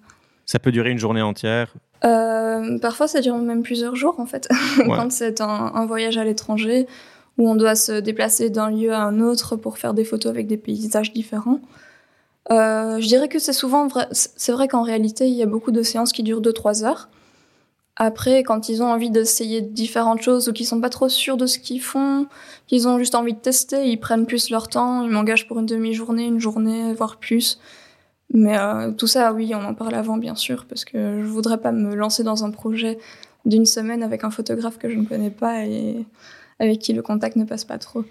[0.47, 4.49] Ça peut durer une journée entière euh, Parfois ça dure même plusieurs jours en fait.
[4.79, 6.87] Quand c'est un, voyage à l'étranger
[7.37, 10.47] où on doit se déplacer d'un lieu à un autre pour faire des photos avec
[10.47, 11.61] des paysages différents.
[12.51, 14.09] Euh, je dirais que c'est souvent vrai.
[14.13, 17.09] C'est vrai qu'en réalité il y a beaucoup de séances qui durent 2-3 heures.
[18.01, 21.47] Après, quand ils ont envie d'essayer différentes choses ou qu'ils sont pas trop sûrs de
[21.47, 22.29] ce qu'ils font,
[22.69, 25.67] qu'ils ont juste envie de tester, ils prennent plus leur temps, ils m'engagent pour une
[25.67, 27.59] demi-journée, une journée, voire plus.
[28.33, 31.59] Mais euh, tout ça, oui, on en parle avant, bien sûr, parce que je voudrais
[31.59, 32.99] pas me lancer dans un projet
[33.45, 36.07] d'une semaine avec un photographe que je ne connais pas et
[36.61, 38.05] avec qui le contact ne passe pas trop.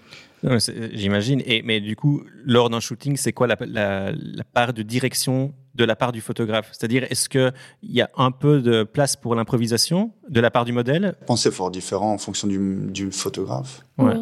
[0.92, 1.42] J'imagine.
[1.64, 4.12] Mais du coup, lors d'un shooting, c'est quoi la
[4.52, 7.52] part de direction de la part du photographe C'est-à-dire, est-ce qu'il
[7.84, 11.14] y a un peu de place pour l'improvisation de la part du modèle?
[11.20, 13.82] Je pense c'est fort différent en fonction du, photographe.
[13.96, 14.12] Oui.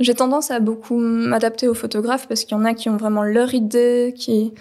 [0.00, 3.22] J'ai tendance à beaucoup m'adapter aux photographes parce qu'il y en a qui ont vraiment
[3.22, 4.52] leur idée, qui...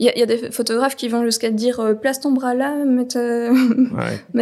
[0.00, 3.06] Il y, a, des photographes qui vont jusqu'à dire euh, place ton bras là, mets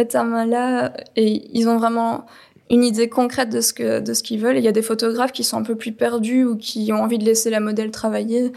[0.05, 0.23] ta...
[0.23, 2.27] main là, et ils ont vraiment
[2.69, 4.57] une idée concrète de ce que de ce qu'ils veulent.
[4.57, 7.17] il y a des photographes qui sont un peu plus perdus ou qui ont envie
[7.17, 8.51] de laisser la modèle travailler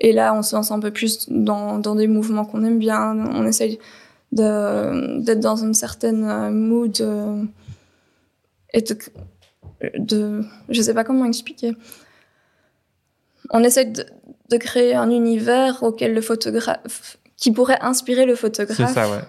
[0.00, 3.16] et là, on se lance un peu plus dans, dans des mouvements qu'on aime bien.
[3.32, 3.78] On essaye
[4.32, 7.44] d'être dans une certaine euh, mood euh,
[8.72, 8.96] et de,
[9.98, 11.74] de, je sais pas comment expliquer.
[13.50, 14.06] On essaie de,
[14.50, 18.76] de, créer un univers auquel le photographe, qui pourrait inspirer le photographe.
[18.76, 19.22] C'est ça, ouais.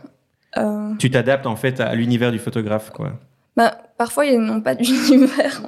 [0.57, 0.93] Euh...
[0.99, 3.13] Tu t'adaptes en fait à l'univers du photographe, quoi.
[3.57, 5.61] Bah, parfois, ils n'ont pas d'univers.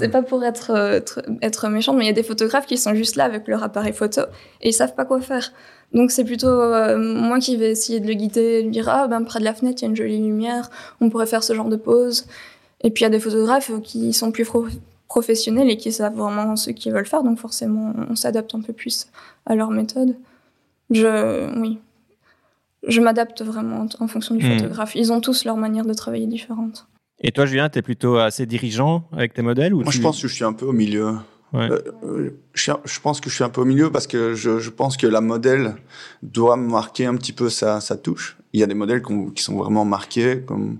[0.00, 0.98] C'est pas pour être, euh,
[1.40, 3.92] être, méchante, mais il y a des photographes qui sont juste là avec leur appareil
[3.92, 4.22] photo
[4.60, 5.52] et ils savent pas quoi faire.
[5.92, 9.06] Donc c'est plutôt euh, moi qui vais essayer de le guider, de lui dire ah
[9.06, 10.68] ben près de la fenêtre il y a une jolie lumière,
[11.00, 12.26] on pourrait faire ce genre de pose.
[12.82, 14.48] Et puis il y a des photographes qui sont plus
[15.06, 18.72] professionnels et qui savent vraiment ce qu'ils veulent faire, donc forcément on s'adapte un peu
[18.72, 19.06] plus
[19.46, 20.16] à leur méthode.
[20.90, 21.78] Je oui.
[22.88, 24.58] je m'adapte vraiment en fonction du Hmm.
[24.58, 24.96] photographe.
[24.96, 26.88] Ils ont tous leur manière de travailler différente.
[27.22, 30.02] Et toi, Julien, tu es plutôt assez dirigeant avec tes modèles ou Moi, tu- je
[30.02, 31.14] pense que je suis un peu au milieu.
[31.52, 31.68] Ouais.
[32.04, 34.96] Euh, je, pense que je suis un peu au milieu parce que je, je pense
[34.96, 35.74] que la modèle
[36.22, 38.36] doit marquer un petit peu sa, sa touche.
[38.52, 39.02] Il y a des modèles
[39.34, 40.78] qui sont vraiment marqués, comme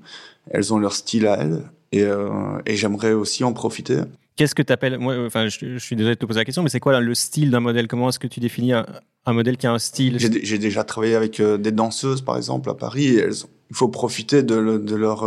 [0.50, 2.28] elles ont leur style à elles, et, euh,
[2.66, 3.98] et j'aimerais aussi en profiter.
[4.36, 6.44] Qu'est-ce que tu appelles Moi, euh, enfin, je, je suis désolé de te poser la
[6.44, 7.88] question, mais c'est quoi là, le style d'un modèle?
[7.88, 8.86] Comment est-ce que tu définis un,
[9.26, 10.18] un modèle qui a un style?
[10.20, 13.34] J'ai dé- j'ai déjà travaillé avec euh, des danseuses, par exemple, à Paris, et elles,
[13.70, 15.24] il faut profiter de, de leur,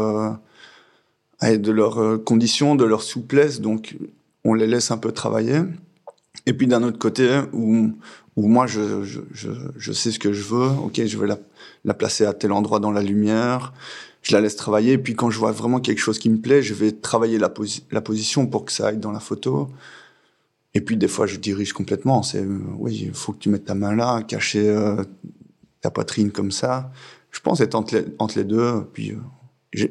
[1.52, 3.98] de leurs euh, conditions, de leur souplesse, donc
[4.44, 5.62] on les laisse un peu travailler.
[6.46, 7.92] Et puis d'un autre côté, où,
[8.36, 9.22] où moi je, je,
[9.78, 11.38] je, sais ce que je veux, ok, je vais la,
[11.86, 13.74] la placer à tel endroit dans la lumière,
[14.22, 16.62] je la laisse travailler, et puis quand je vois vraiment quelque chose qui me plaît,
[16.62, 19.70] je vais travailler la, posi- la position pour que ça aille dans la photo.
[20.74, 22.24] Et puis des fois, je dirige complètement.
[22.24, 22.44] C'est
[22.78, 25.04] oui, il faut que tu mettes ta main là, cacher euh,
[25.82, 26.92] ta poitrine comme ça.
[27.32, 27.96] Je pense être entre
[28.38, 28.86] les, deux.
[28.92, 29.88] Puis euh,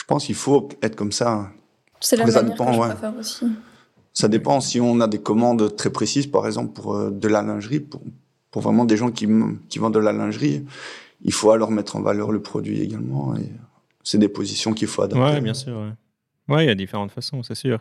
[0.00, 1.50] je pense qu'il faut être comme ça.
[2.00, 2.88] C'est la Mais ça manière dépend, que je ouais.
[2.88, 3.46] préfère aussi.
[4.14, 7.42] Ça dépend si on a des commandes très précises, par exemple pour euh, de la
[7.42, 8.00] lingerie, pour,
[8.50, 9.28] pour vraiment des gens qui,
[9.68, 10.64] qui vendent de la lingerie,
[11.22, 13.36] il faut alors mettre en valeur le produit également.
[13.36, 13.50] Et
[14.02, 15.22] c'est des positions qu'il faut adapter.
[15.22, 15.76] Ouais, bien sûr.
[15.76, 16.54] Ouais.
[16.54, 17.78] Ouais, il y a différentes façons, c'est sûr.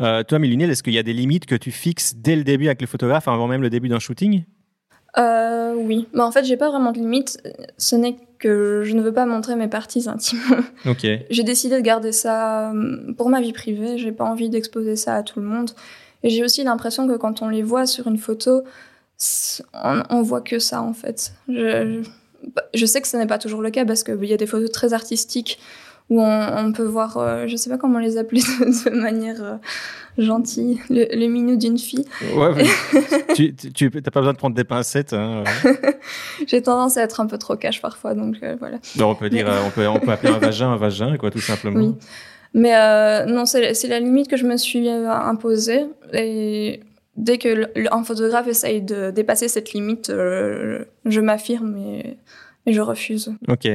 [0.00, 2.66] Euh, toi, Mélunel, est-ce qu'il y a des limites que tu fixes dès le début
[2.66, 4.44] avec le photographe, avant même le début d'un shooting?
[5.18, 6.08] Euh, oui.
[6.14, 7.40] Bah, en fait, j'ai pas vraiment de limite.
[7.76, 10.38] Ce n'est que je ne veux pas montrer mes parties intimes.
[11.30, 13.98] J'ai décidé de garder ça euh, pour ma vie privée.
[13.98, 15.70] J'ai pas envie d'exposer ça à tout le monde.
[16.22, 18.64] Et j'ai aussi l'impression que quand on les voit sur une photo,
[19.74, 21.32] on, on voit que ça en fait.
[21.48, 22.08] Je, je,
[22.54, 24.46] bah, je sais que ce n'est pas toujours le cas parce qu'il y a des
[24.46, 25.58] photos très artistiques
[26.10, 29.42] où on, on peut voir, euh, je sais pas comment les appeler de, de manière
[29.44, 29.54] euh,
[30.16, 32.06] gentille, le, le minou d'une fille.
[32.34, 32.64] Ouais, mais
[33.34, 35.12] tu tu n'as pas besoin de prendre des pincettes.
[35.12, 35.98] hein, ouais.
[36.46, 38.78] J'ai tendance à être un peu trop cash parfois, donc euh, voilà.
[38.96, 41.30] Non, on peut dire, euh, on peut, on peut appeler un vagin un vagin, quoi,
[41.30, 41.78] tout simplement.
[41.80, 41.94] Oui.
[42.54, 45.84] Mais non, c'est la limite que je me suis imposée.
[46.14, 46.80] Et
[47.16, 52.16] dès que le- le- un photographe essaye de dépasser cette limite, je m'affirme et,
[52.64, 53.30] et je refuse.
[53.48, 53.68] Ok.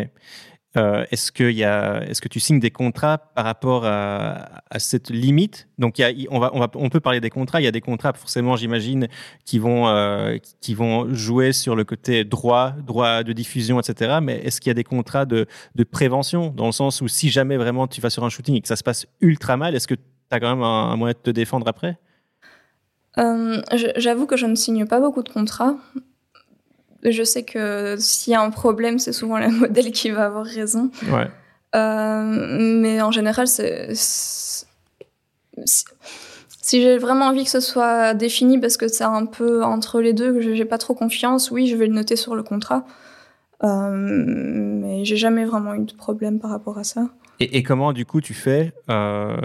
[0.76, 5.68] Euh, est-ce que est-ce que tu signes des contrats par rapport à, cette limite?
[5.78, 7.62] Donc, on va, on peut parler des contrats.
[7.62, 9.08] Il y a des contrats, forcément, j'imagine,
[9.46, 14.18] qui vont, euh, qui vont jouer sur le côté droit, droit de diffusion, etc.
[14.22, 15.46] Mais est-ce qu'il y a des contrats de,
[15.92, 16.50] prévention?
[16.50, 18.76] Dans le sens où si jamais vraiment tu vas sur un shooting et que ça
[18.76, 21.68] se passe ultra mal, est-ce que tu as quand même un, moyen de te défendre
[21.68, 22.00] après?
[23.20, 23.62] Euh,
[23.98, 25.76] J'avoue que je ne signe pas beaucoup de contrats.
[27.04, 30.46] Je sais que s'il y a un problème, c'est souvent la modèle qui va avoir
[30.46, 30.89] raison.
[31.12, 31.28] Ouais.
[31.76, 33.89] Euh, mais en général, c'est.
[35.66, 40.13] Si, j'ai vraiment envie que ce soit défini parce que c'est un peu entre les
[40.13, 42.86] deux, que j'ai j'ai pas trop confiance, oui, je vais le noter sur le contrat.
[43.63, 47.10] Euh, mais j'ai jamais vraiment eu de problème par rapport à ça.
[47.39, 49.36] Et, et comment, du coup, tu fais euh,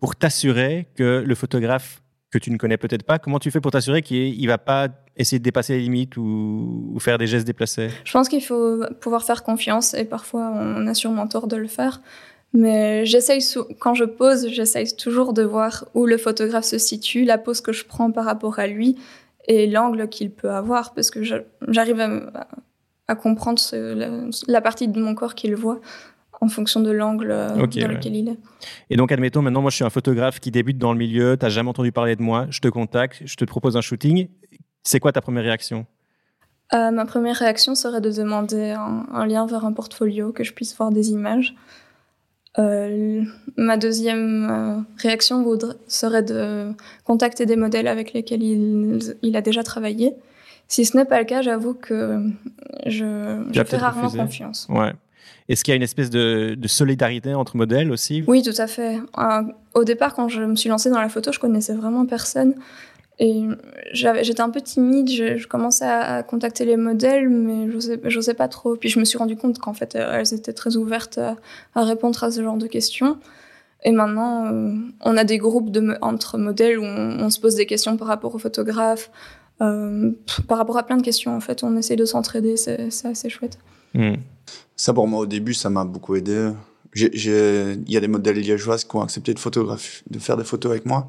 [0.00, 3.70] pour t'assurer que le photographe que tu ne connais peut-être pas, comment tu fais pour
[3.70, 7.90] t'assurer qu'il ne va pas essayer de dépasser les limites ou, faire des gestes déplacés?
[8.04, 11.68] Je pense qu'il faut pouvoir faire confiance et parfois on a sûrement tort de le
[11.68, 12.00] faire.
[12.54, 13.40] Mais j'essaye,
[13.78, 17.72] quand je pose, j'essaye toujours de voir où le photographe se situe, la pose que
[17.72, 18.96] je prends par rapport à lui
[19.46, 23.60] et l'angle qu'il peut avoir parce que j'arrive à, comprendre
[24.48, 25.80] la partie de mon corps qu'il voit
[26.42, 27.86] en fonction de l'angle euh, dans ouais.
[27.86, 28.38] lequel il est.
[28.90, 31.44] Et donc, admettons, maintenant, moi, je suis un photographe qui débute dans le milieu, tu
[31.44, 34.28] n'as jamais entendu parler de moi, je te contacte, je te propose un shooting.
[34.82, 35.86] C'est quoi ta première réaction?
[36.74, 40.52] Euh, ma première réaction serait de demander un, un lien vers un portfolio, que je
[40.52, 41.54] puisse voir des images.
[42.58, 43.22] Euh,
[43.56, 45.44] ma deuxième réaction
[45.86, 46.72] serait de
[47.04, 50.16] contacter des modèles avec lesquels il, il a déjà travaillé.
[50.66, 52.20] Si ce n'est pas le cas, j'avoue que
[52.86, 54.18] je, fais rarement refuser.
[54.18, 54.66] confiance.
[54.68, 54.92] Ouais.
[55.48, 58.98] Est-ce qu'il y a une espèce de, solidarité entre modèles aussi Oui, tout à fait.
[59.18, 59.42] Euh,
[59.74, 62.54] au départ, quand je me suis lancée dans la photo, je connaissais vraiment personne.
[63.18, 63.42] Et
[63.92, 68.76] j'étais un peu timide, je, commençais à, contacter les modèles, mais je n'osais pas trop.
[68.76, 71.36] Puis je me suis rendu compte qu'en fait, euh, elles étaient très ouvertes à,
[71.82, 73.18] répondre à ce genre de questions.
[73.84, 77.96] Et maintenant, euh, on a des groupes entre modèles où on, se pose des questions
[77.96, 79.10] par rapport aux photographes,
[79.58, 81.36] par rapport à plein de questions.
[81.36, 83.58] En fait, on essaie de s'entraider, c'est assez chouette.
[83.94, 84.14] Hmm.
[84.76, 86.50] Ça, pour moi, au début, ça m'a beaucoup aidé.
[86.94, 90.72] Il y a des modèles liégeoises qui ont accepté de, photographier, de faire des photos
[90.72, 91.08] avec moi.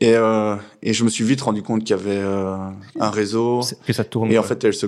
[0.00, 2.56] Et, euh, et je me suis vite rendu compte qu'il y avait euh,
[2.98, 3.62] un réseau.
[3.62, 4.30] C'est- Que ça tourne.
[4.32, 4.86] Et en fait, elles se,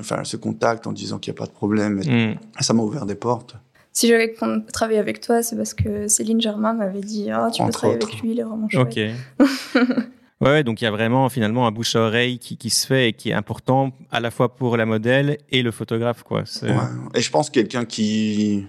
[0.00, 2.00] enfin, elles se contactent en disant qu'il n'y a pas de problème.
[2.04, 2.34] Et Hmm.
[2.60, 3.56] ça m'a ouvert des portes.
[3.92, 4.34] Si j'avais
[4.72, 7.98] travaillé avec toi, c'est parce que Céline Germain m'avait dit Ah, tu peux Entre travailler
[7.98, 8.08] autres.
[8.08, 8.98] avec lui, il est vraiment chouette.
[9.38, 9.46] Ok.
[10.44, 13.08] Ouais, donc il y a vraiment finalement un bouche à oreille qui, qui, se fait
[13.08, 16.44] et qui est important à la fois pour la modèle et le photographe, quoi.
[16.62, 16.70] Ouais.
[17.14, 18.66] Et je pense quelqu'un qui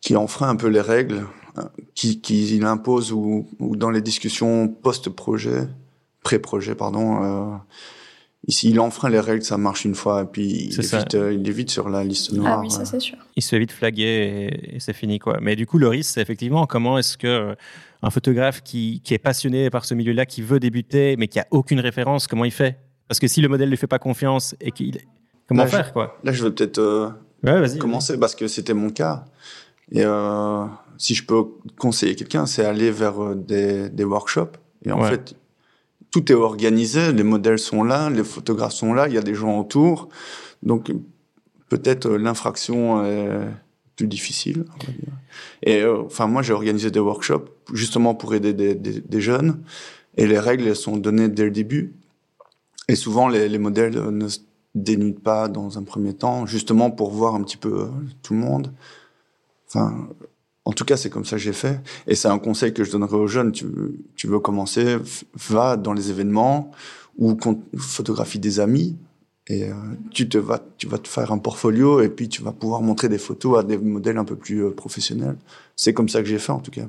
[0.00, 1.24] qui enfreint un peu les règles,
[1.58, 1.62] euh,
[1.94, 5.68] qui, qui impose ou, ou dans les discussions post-projet,
[6.24, 7.22] pré-projet, pardon.
[7.22, 7.56] Euh,
[8.48, 11.32] Ici, il enfreint les règles, ça marche une fois, et puis il est, vite, euh,
[11.32, 12.58] il est, vite, sur la liste noire.
[12.58, 13.16] Ah oui, ça c'est sûr.
[13.36, 15.38] Il se fait vite flaguer et, c'est fini, quoi.
[15.40, 17.54] Mais du coup, le risque, c'est effectivement comment est-ce que euh,
[18.02, 21.46] un photographe qui, qui, est passionné par ce milieu-là, qui veut débuter, mais qui a
[21.50, 22.78] aucune référence, comment il fait?
[23.08, 24.98] Parce que si le modèle ne lui fait pas confiance et qu'il.
[25.46, 26.18] Comment faire, quoi?
[26.24, 27.10] Là, je veux peut-être euh,
[27.44, 29.24] ouais, commencer parce que c'était mon cas.
[29.90, 30.64] Et euh,
[30.96, 31.44] si je peux
[31.76, 34.56] conseiller quelqu'un, c'est aller vers des, des workshops.
[34.84, 35.36] Et en fait,
[36.10, 39.34] tout est organisé, les modèles sont là, les photographes sont là, il y a des
[39.34, 40.08] gens autour.
[40.62, 40.92] Donc
[41.68, 43.28] peut-être euh, l'infraction est
[43.96, 44.64] plus difficile.
[45.62, 49.62] Et euh, enfin moi j'ai organisé des workshops justement pour aider des, jeunes
[50.16, 51.94] et les règles elles sont données dès le début.
[52.88, 54.40] Et souvent les, les modèles ne se
[54.74, 57.86] dénudent pas dans un premier temps, justement pour voir un petit peu euh,
[58.22, 58.72] tout le monde.
[59.68, 60.08] Enfin,
[60.64, 61.80] en tout cas, c'est comme ça que j'ai fait.
[62.06, 63.52] Et c'est un conseil que je donnerais aux jeunes.
[63.52, 63.66] Tu,
[64.16, 64.96] tu veux commencer,
[65.34, 66.70] va dans les événements
[67.18, 67.36] ou
[67.76, 68.96] photographie des amis.
[69.48, 69.74] Et euh,
[70.12, 73.08] tu, te vas, tu vas te faire un portfolio et puis tu vas pouvoir montrer
[73.08, 75.36] des photos à des modèles un peu plus euh, professionnels.
[75.74, 76.86] C'est comme ça que j'ai fait en tout cas.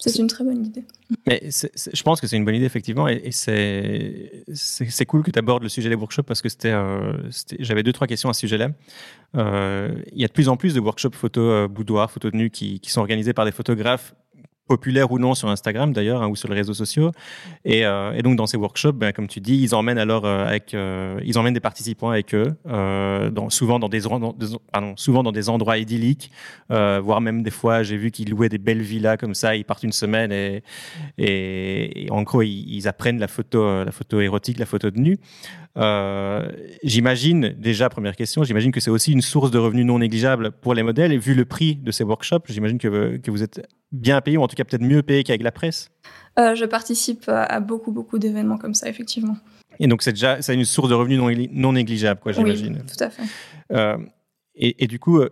[0.00, 0.84] C'est une très bonne idée.
[1.26, 3.08] Mais je pense que c'est une bonne idée, effectivement.
[3.08, 7.14] Et, c'est cool que tu abordes le sujet des workshops parce que c'était euh,
[7.58, 8.70] j'avais deux, trois questions à ce sujet-là.
[9.34, 12.36] Euh, il y a de plus en plus de workshops photo euh, boudoir, photo de
[12.36, 14.14] nu qui, qui sont organisés par des photographes
[14.68, 17.10] populaires ou non sur Instagram d'ailleurs hein, ou sur les réseaux sociaux.
[17.64, 20.74] Et, euh, donc dans ces workshops, ben, comme tu dis, ils emmènent alors euh, avec,
[20.74, 22.54] euh, ils emmènent des participants avec eux,
[23.48, 26.30] souvent dans des, endroits idylliques,
[26.68, 29.82] voire même des fois j'ai vu qu'ils louaient des belles villas comme ça, ils partent
[29.82, 30.30] une semaine
[31.18, 35.18] et, en gros ils, apprennent la photo, la photo érotique, la photo de nu.
[36.82, 40.74] J'imagine, déjà, première question, j'imagine que c'est aussi une source de revenus non négligeable pour
[40.74, 41.12] les modèles.
[41.12, 44.48] Et vu le prix de ces workshops, j'imagine que vous êtes bien payé, ou en
[44.48, 45.90] tout cas peut-être mieux payé qu'avec la presse.
[46.38, 49.36] Euh, je participe à beaucoup, beaucoup d'événements comme ça, effectivement.
[49.80, 52.78] Et donc, c'est déjà c'est une source de revenus non, non négligeable, quoi, j'imagine.
[52.80, 53.22] Oui, tout à fait.
[53.72, 53.98] Euh,
[54.54, 55.30] et, et, du coup, euh,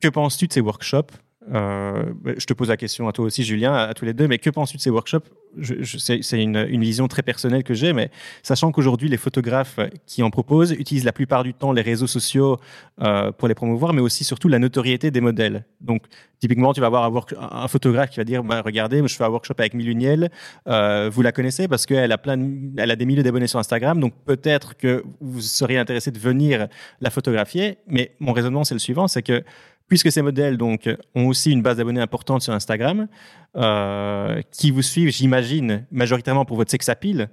[0.00, 1.12] que penses-tu de ces workshops?
[1.52, 4.38] Euh, je te pose la question à toi aussi, Julien, à, tous les deux, mais
[4.38, 5.28] que penses-tu de ces workshops
[5.62, 8.10] C'est une, vision très personnelle que j'ai, mais
[8.42, 12.58] sachant qu'aujourd'hui, les photographes qui en proposent utilisent la plupart du temps les réseaux sociaux
[13.00, 15.64] euh, pour les promouvoir, mais aussi surtout la notoriété des modèles.
[15.80, 16.02] Donc,
[16.40, 19.54] typiquement, tu vas avoir un, photographe qui va dire bah, Regardez, je fais un workshop
[19.58, 20.30] avec Miluniel,
[20.68, 22.38] euh, vous la connaissez parce qu'elle a, plein
[22.76, 26.68] elle a des milliers d'abonnés sur Instagram, donc peut-être que vous seriez intéressé de venir
[27.00, 29.42] la photographier, mais mon raisonnement, c'est le suivant c'est que
[29.88, 30.78] puisque ces modèles ont
[31.26, 33.08] aussi une base d'abonnés importante sur Instagram,
[33.56, 37.28] euh, qui vous suivent, j'imagine, majoritairement pour votre sex appeal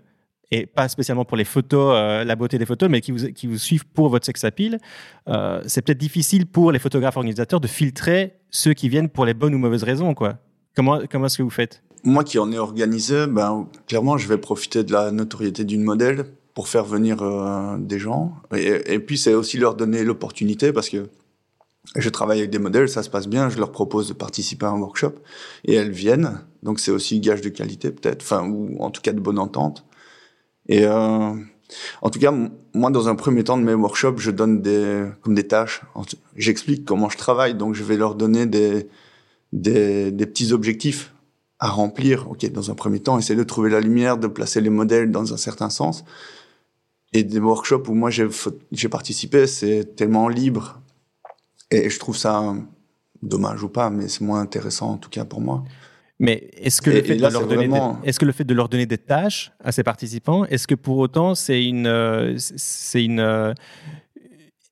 [0.52, 3.86] et pas spécialement pour les photos, euh, la beauté des photos, mais qui vous, suivent
[3.86, 4.80] pour votre sex appeal,
[5.30, 9.34] euh, c'est peut-être difficile pour les photographes organisateurs de filtrer ceux qui viennent pour les
[9.34, 10.40] bonnes ou mauvaises raisons, quoi.
[10.76, 11.84] Comment, comment est-ce que vous faites?
[12.04, 16.26] Moi qui en ai organisé, ben, clairement, je vais profiter de la notoriété d'une modèle
[16.54, 18.34] pour faire venir euh, des gens.
[18.54, 21.10] Et puis, c'est aussi leur donner l'opportunité parce que
[21.96, 24.70] je travaille avec des modèles, ça se passe bien, je leur propose de participer à
[24.70, 25.15] un workshop
[25.65, 26.41] et elles viennent.
[26.63, 29.86] Donc c'est aussi gage de qualité peut-être, enfin ou en tout cas de bonne entente.
[30.67, 31.34] Et euh,
[32.02, 32.34] en tout cas,
[32.74, 35.82] moi dans un premier temps de mes workshops, je donne des comme des tâches.
[36.36, 38.88] J'explique comment je travaille, donc je vais leur donner des
[39.52, 41.13] des, des petits objectifs
[41.60, 42.30] à remplir.
[42.30, 45.34] Ok, dans un premier temps, essayer de trouver la lumière, de placer les modèles dans
[45.34, 46.06] un certain sens.
[47.13, 50.81] Et des workshops où moi j'ai participé, c'est tellement libre
[51.71, 52.53] et je trouve ça
[53.23, 55.63] dommage ou pas, mais c'est moins intéressant en tout cas pour moi.
[56.19, 57.99] Mais est-ce que, le fait de leur donner vraiment...
[58.03, 60.99] est-ce que le fait de leur donner des tâches à ces participants, est-ce que pour
[60.99, 63.53] autant c'est une, euh, c'est une, euh,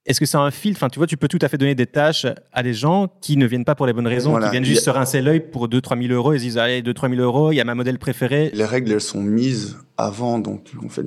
[0.05, 1.85] est-ce que c'est un filtre Enfin, tu vois, tu peux tout à fait donner des
[1.85, 4.47] tâches à des gens qui ne viennent pas pour les bonnes raisons, voilà.
[4.47, 4.85] qui viennent juste a...
[4.85, 6.33] se rincer l'œil pour 2-3 000 euros.
[6.33, 8.49] Ils disent, allez, 2-3 000 euros, il y a ma modèle préférée.
[8.53, 11.05] Les règles, elles sont mises avant, donc en fait,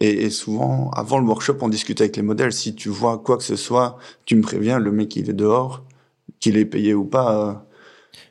[0.00, 2.52] et, et, souvent, avant le workshop, on discute avec les modèles.
[2.52, 5.84] Si tu vois quoi que ce soit, tu me préviens, le mec, il est dehors,
[6.38, 7.48] qu'il est payé ou pas.
[7.48, 7.54] Euh.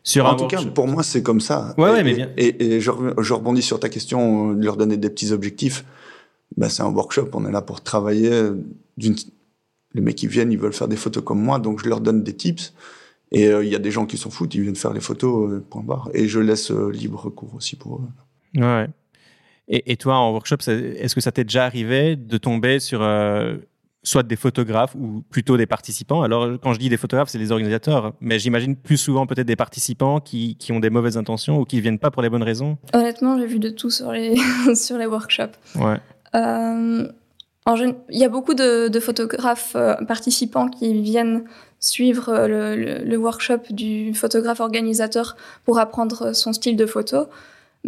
[0.04, 0.64] Sur en un tout workshop.
[0.66, 1.74] cas, pour moi, c'est comme ça.
[1.78, 2.30] Ouais, et, ouais, mais bien.
[2.38, 5.84] Et, et je, je, rebondis sur ta question, de leur donner des petits objectifs.
[6.56, 8.50] Ben, c'est un workshop, on est là pour travailler.
[8.96, 9.16] D'une...
[9.94, 12.24] Les mecs qui viennent, ils veulent faire des photos comme moi, donc je leur donne
[12.24, 12.74] des tips.
[13.32, 15.52] Et il euh, y a des gens qui s'en foutent, ils viennent faire les photos,
[15.52, 16.10] euh, point barre.
[16.14, 18.62] Et je laisse euh, libre cours aussi pour eux.
[18.62, 18.88] Ouais.
[19.68, 23.58] Et, et, toi, en workshop, est-ce que ça t'est déjà arrivé de tomber sur, euh,
[24.02, 26.22] soit des photographes ou plutôt des participants?
[26.24, 29.58] Alors, quand je dis des photographes, c'est les organisateurs, mais j'imagine plus souvent peut-être des
[29.58, 32.44] participants qui, qui, ont des mauvaises intentions ou qui ne viennent pas pour les bonnes
[32.44, 32.78] raisons.
[32.94, 34.36] Honnêtement, j'ai vu de tout sur les,
[34.76, 35.58] sur les workshops.
[35.76, 35.98] Ouais.
[36.36, 37.08] Euh,
[37.66, 41.44] en, il y a beaucoup de, de photographes euh, participants qui viennent
[41.80, 47.28] suivre euh, le, le, le, workshop du photographe organisateur pour apprendre son style de photo.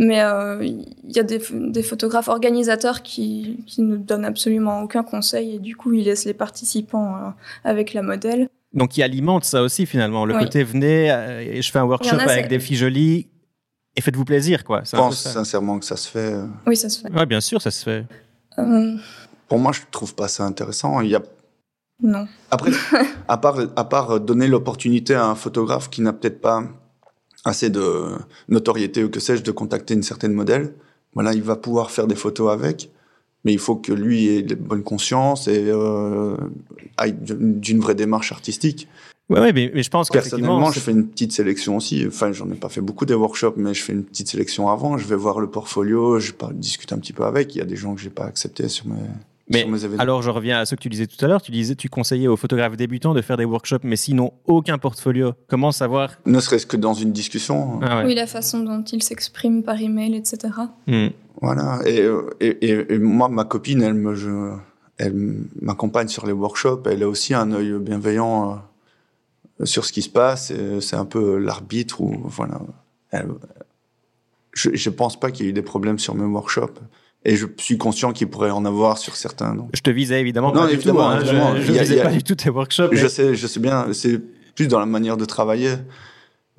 [0.01, 5.03] Mais euh, il y a des, des, photographes organisateurs qui, qui ne donnent absolument aucun
[5.03, 7.29] conseil et du coup ils laissent les participants euh,
[7.65, 8.47] avec la modèle.
[8.73, 10.39] Donc il alimente ça aussi finalement, le oui.
[10.39, 13.27] côté venez euh, et je fais un workshop a, avec des filles jolies
[13.97, 14.83] et faites-vous plaisir quoi.
[14.85, 16.33] Je pense sincèrement que ça se fait.
[16.65, 17.09] Oui ça se fait.
[17.13, 18.05] Oui bien sûr ça se fait.
[19.49, 21.01] Pour moi je trouve pas ça intéressant.
[21.01, 21.21] Il y a
[22.01, 22.25] non.
[22.51, 22.71] Après,
[23.27, 26.63] à part, à part donner l'opportunité à un photographe qui n'a peut-être pas
[27.45, 28.05] assez de
[28.47, 30.73] notoriété ou que sais-je de contacter une certaine modèle,
[31.13, 32.91] voilà, il va pouvoir faire des photos avec,
[33.45, 36.35] mais il faut que lui ait de bonne conscience et euh,
[36.97, 38.87] aille d'une vraie démarche artistique.
[39.29, 42.03] Ouais, ouais mais, mais je pense que personnellement, je fais une petite sélection aussi.
[42.07, 44.97] Enfin, j'en ai pas fait beaucoup des workshops, mais je fais une petite sélection avant.
[44.97, 47.55] Je vais voir le portfolio, je discute un petit peu avec.
[47.55, 48.95] Il y a des gens que j'ai pas acceptés sur mes
[49.49, 49.65] mais
[49.97, 51.41] alors, je reviens à ce que tu disais tout à l'heure.
[51.41, 55.33] Tu disais, tu conseillais aux photographes débutants de faire des workshops, mais sinon aucun portfolio.
[55.47, 56.11] Comment savoir?
[56.25, 57.79] Ne serait-ce que dans une discussion.
[57.81, 58.05] Ah ouais.
[58.05, 60.53] Oui, la façon dont ils s'expriment par email, etc.
[60.85, 61.07] Mm.
[61.41, 61.79] Voilà.
[61.85, 62.05] Et,
[62.39, 64.51] et, et, et, moi, ma copine, elle me, je,
[64.97, 65.15] elle
[65.61, 66.83] m'accompagne sur les workshops.
[66.85, 68.61] Elle a aussi un œil bienveillant
[69.61, 70.53] euh, sur ce qui se passe.
[70.79, 72.61] C'est un peu l'arbitre ou voilà.
[73.09, 73.29] Elle,
[74.53, 76.79] je, je pense pas qu'il y ait eu des problèmes sur mes workshops.
[77.26, 79.53] Et je suis conscient qu'il pourrait en avoir sur certains.
[79.53, 79.70] Donc.
[79.74, 81.32] Je te visais évidemment non, pas évidemment, du tout.
[81.32, 81.55] Hein.
[81.57, 82.89] Je, je visais pas du tout tes workshops.
[82.93, 83.91] Je sais, je sais bien.
[83.91, 84.20] C'est
[84.55, 85.74] plus dans la manière de travailler.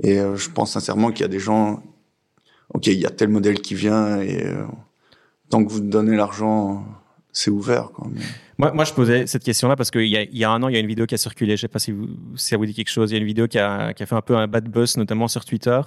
[0.02, 1.82] Et euh, je pense sincèrement qu'il y a des gens.
[2.74, 4.64] Ok, il y a tel modèle qui vient et euh,
[5.48, 6.84] tant que vous donnez l'argent,
[7.32, 7.90] c'est ouvert.
[7.92, 8.08] Quoi.
[8.12, 8.22] Mais...
[8.72, 10.76] Moi, je posais cette question-là parce qu'il y, a, y a un an, il y
[10.76, 11.56] a une vidéo qui a circulé.
[11.56, 13.10] Je sais pas si, vous, si ça vous dit quelque chose.
[13.10, 15.44] Il y a une vidéo qui a, fait un peu un bad buzz, notamment sur
[15.44, 15.80] Twitter.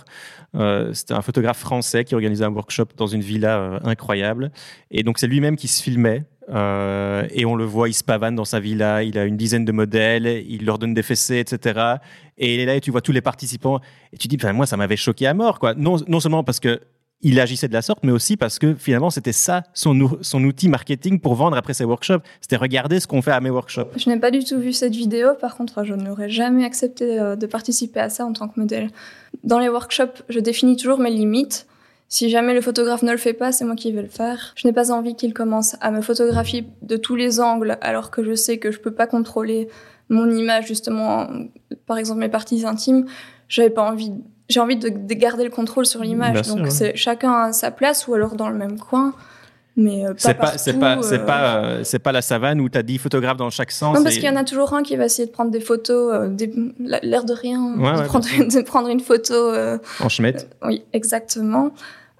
[0.56, 4.52] Euh, C'était un photographe français qui organisait un workshop dans une villa euh, incroyable.
[4.90, 6.24] Et donc, c'est lui-même qui se filmait.
[6.50, 9.04] Euh, et on le voit, il se pavane dans sa villa.
[9.04, 10.26] Il a une dizaine de modèles.
[10.26, 11.98] Il leur donne des fessées, etc.
[12.38, 13.82] Et il est là et tu vois tous les participants.
[14.12, 15.76] Et tu dis, moi, ça m'avait choqué à mort, quoi.
[15.76, 16.80] Non, non seulement parce que
[17.24, 20.00] il agissait de la sorte, mais aussi parce que finalement, c'était ça son,
[20.44, 22.22] outil marketing pour vendre après ses workshops.
[22.42, 23.92] C'était regarder ce qu'on fait à mes workshops.
[23.96, 25.30] Je n'ai pas du tout vu cette vidéo.
[25.40, 28.90] Par contre, je n'aurais jamais accepté euh, de participer à ça en tant que modèle.
[29.44, 31.66] Dans les workshops, je définis toujours mes limites.
[32.10, 34.54] Si jamais le photographe ne le fait pas, c'est moi qui vais le faire.
[34.56, 38.24] Je n'ai pas envie qu'il commence à me photographier de tous les angles alors que
[38.24, 39.70] je sais que je peux pas contrôler
[40.10, 41.28] mon image, justement,
[41.88, 43.06] par exemple mes parties intimes.
[43.48, 44.12] J'avais pas envie
[44.54, 46.48] j'ai envie de, de, garder le contrôle sur l'image.
[46.48, 49.14] Donc chacun à sa place ou alors dans le même coin.
[49.76, 51.26] Mais euh, c'est pas c'est pas c'est euh...
[51.26, 53.98] pas euh, pas la savane où tu as 10 photographes dans chaque sens.
[53.98, 54.20] Non parce et...
[54.20, 56.54] qu'il y en a toujours un qui va essayer de prendre des photos euh, des...
[56.80, 60.56] l'air de rien ouais, de, ouais, prendre, de, prendre, une photo euh, en schmette.
[60.64, 61.72] oui, exactement.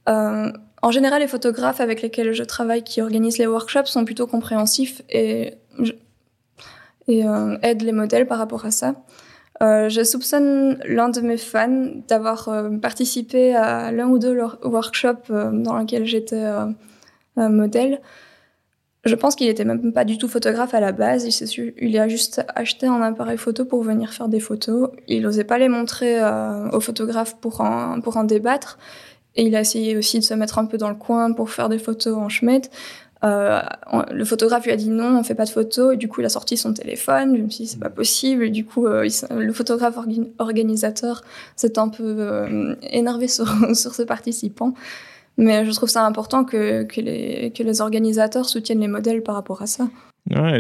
[0.08, 5.04] en général les photographes avec lesquels je travaille qui organisent les workshops sont plutôt compréhensifs
[5.10, 5.54] et
[7.08, 7.24] et
[7.62, 8.96] aident les modèles par rapport à ça.
[9.64, 15.30] Euh, je soupçonne l'un de mes fans d'avoir euh, participé à l'un ou deux workshops
[15.30, 16.44] euh, dans lesquels j'étais
[17.38, 18.02] modèle.
[19.06, 21.28] Je pense qu'il était même pas du tout photographe à la base.
[21.78, 24.92] Il, a juste acheté un appareil photo pour venir faire des photos.
[25.08, 26.22] Il n'osait pas les montrer
[26.72, 28.78] aux photographes pour en, pour en débattre.
[29.36, 31.68] Et il a essayé aussi de se mettre un peu dans le coin pour faire
[31.68, 32.70] des photos en schmette.
[33.24, 33.62] Euh,
[34.12, 35.94] le photographe lui a dit non, on fait pas de photos.
[35.94, 37.38] Et du coup, il a sorti son téléphone.
[37.38, 38.44] Je me suis dit, c'est pas possible.
[38.44, 39.98] Et du coup, euh, le photographe
[40.40, 41.24] organisateur
[41.56, 44.74] s'est un peu euh, énervé sur, ses participants.
[45.38, 49.88] Mais je trouve ça important que, les, organisateurs soutiennent les modèles par rapport à ça.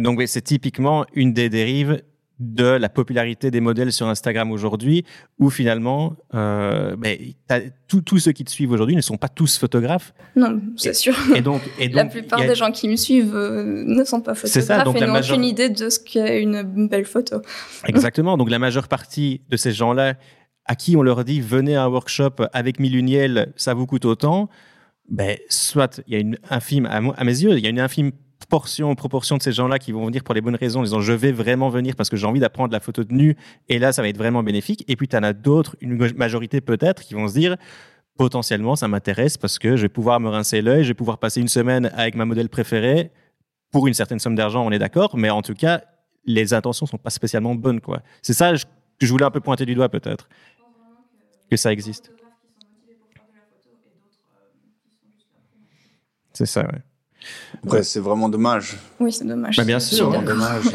[0.02, 2.02] Donc c'est typiquement une des dérives
[2.40, 5.06] de la popularité des modèles sur Instagram aujourd'hui,
[5.40, 7.18] où finalement, euh, ben,
[7.88, 10.14] tous ceux qui te suivent aujourd'hui ne sont pas tous photographes.
[10.36, 11.16] Non, c'est sûr.
[11.36, 12.48] Et donc, et donc, la plupart a...
[12.48, 15.38] des gens qui me suivent euh, ne sont pas photographes ça, donc et n'ont major...
[15.38, 17.42] aucune idée de ce qu'est une belle photo.
[17.88, 18.36] Exactement.
[18.36, 20.16] Donc la majeure partie de ces gens-là,
[20.66, 24.50] à qui on leur dit venez à un workshop avec Miluniel, ça vous coûte autant.
[25.10, 27.80] Ben, soit il y a une infime, à, à mes yeux, il y a une
[27.80, 28.12] infime
[28.48, 31.14] portion, proportion de ces gens-là qui vont venir pour les bonnes raisons, en disant je
[31.14, 33.36] vais vraiment venir parce que j'ai envie d'apprendre la photo de nu,
[33.70, 34.84] et là, ça va être vraiment bénéfique.
[34.88, 37.58] Et puis, tu en as d'autres, une majorité peut-être, qui vont se dire
[38.18, 41.42] potentiellement, ça m'intéresse parce que je vais pouvoir me rincer l'œil, je vais pouvoir passer
[41.42, 43.12] une semaine avec ma modèle préférée
[43.72, 45.82] pour une certaine somme d'argent, on est d'accord, mais en tout cas,
[46.26, 48.02] les intentions sont pas spécialement bonnes, quoi.
[48.22, 50.30] C'est ça que je voulais un peu pointer du doigt, peut-être,
[51.50, 52.12] que ça existe.
[56.34, 56.82] C'est ça, ouais.
[57.64, 58.78] Après, c'est vraiment dommage.
[59.00, 59.58] Oui, c'est dommage.
[59.58, 60.64] Bah, bien sûr, dommage.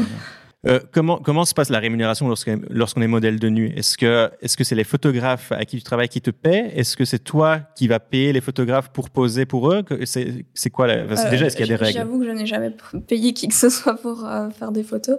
[0.66, 3.72] Euh, comment, comment se passe la rémunération lorsqu'on lorsqu'on est modèle de nu?
[3.76, 6.72] Est-ce que est-ce que c'est les photographes à qui tu travailles qui te paient?
[6.74, 9.84] Est-ce que c'est toi qui vas payer les photographes pour poser pour eux?
[10.04, 11.04] C'est c'est quoi la...
[11.04, 11.98] enfin, Euh, Déjà, est-ce qu'il y a des règles?
[11.98, 12.74] J'avoue que je n'ai jamais
[13.06, 15.18] payé qui que ce soit pour euh, faire des photos.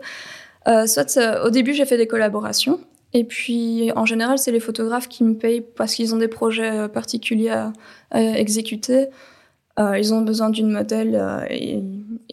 [0.67, 2.81] Euh, soit euh, au début, j'ai fait des collaborations.
[3.13, 6.89] Et puis, en général, c'est les photographes qui me payent parce qu'ils ont des projets
[6.89, 7.71] particuliers à,
[8.11, 9.05] à exécuter.
[9.79, 11.81] Euh, ils ont besoin d'une modèle euh, et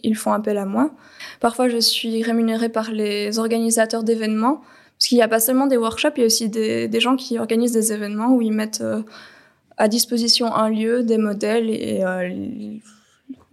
[0.03, 0.91] ils font appel à moi.
[1.39, 4.61] Parfois, je suis rémunérée par les organisateurs d'événements.
[4.97, 7.15] Parce qu'il n'y a pas seulement des workshops, il y a aussi des, des gens
[7.15, 9.03] qui organisent des événements où ils mettent euh,
[9.77, 12.03] à disposition un lieu, des modèles et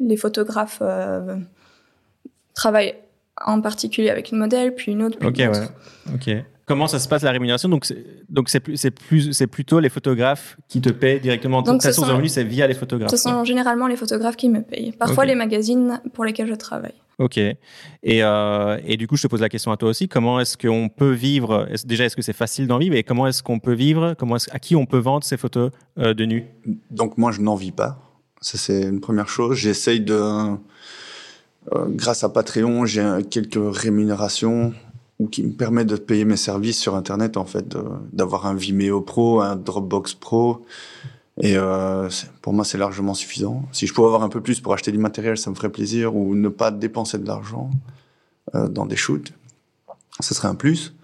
[0.01, 1.37] les photographes euh,
[2.55, 2.95] travaillent
[3.45, 5.59] en particulier avec une modèle, puis une autre, puis Ok, une ouais.
[5.59, 5.73] autre.
[6.15, 6.31] Ok.
[6.67, 9.81] Comment ça se passe la rémunération Donc, c'est- donc c'est plus, c'est plus, c'est plutôt
[9.81, 11.61] les photographes qui te paient directement.
[11.63, 13.11] Donc, Ta ce source de revenus, c'est via les photographes.
[13.11, 14.93] Ce sont généralement les photographes qui me payent.
[14.93, 16.95] Parfois les magazines pour lesquels je travaille.
[17.19, 17.37] Ok.
[17.39, 17.55] Et,
[18.25, 20.09] euh, et du coup, je te pose la question à toi aussi.
[20.09, 21.69] Comment est-ce qu'on peut vivre?
[21.71, 22.97] Est-ce- Déjà, est-ce que c'est facile d'en vivre?
[22.97, 24.15] Et comment est-ce qu'on peut vivre?
[24.19, 26.47] Comment est-ce- À qui on peut vendre ces photos euh, de nu?
[26.91, 28.01] Donc moi, je n'en vis pas.
[28.41, 29.57] Ça, c'est une première chose.
[29.57, 30.15] J'essaye de...
[30.15, 30.57] euh,
[31.91, 34.73] grâce à Patreon, j'ai quelques rémunérations
[35.19, 37.77] ou qui me permettent de payer mes services sur Internet, en fait,
[38.13, 40.65] d'avoir un Vimeo Pro, un Dropbox Pro.
[41.41, 42.09] Et euh,
[42.43, 43.65] pour moi, c'est largement suffisant.
[43.73, 46.15] Si je pouvais avoir un peu plus pour acheter du matériel, ça me ferait plaisir,
[46.17, 47.71] ou ne pas dépenser de l'argent
[48.55, 49.33] euh, dans des shoots,
[50.21, 50.95] ce serait un plus.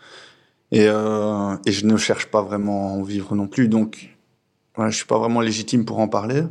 [0.73, 4.17] Et, euh, et je ne cherche pas vraiment à en vivre non plus, donc
[4.77, 6.45] voilà, je suis pas vraiment légitime pour en parler.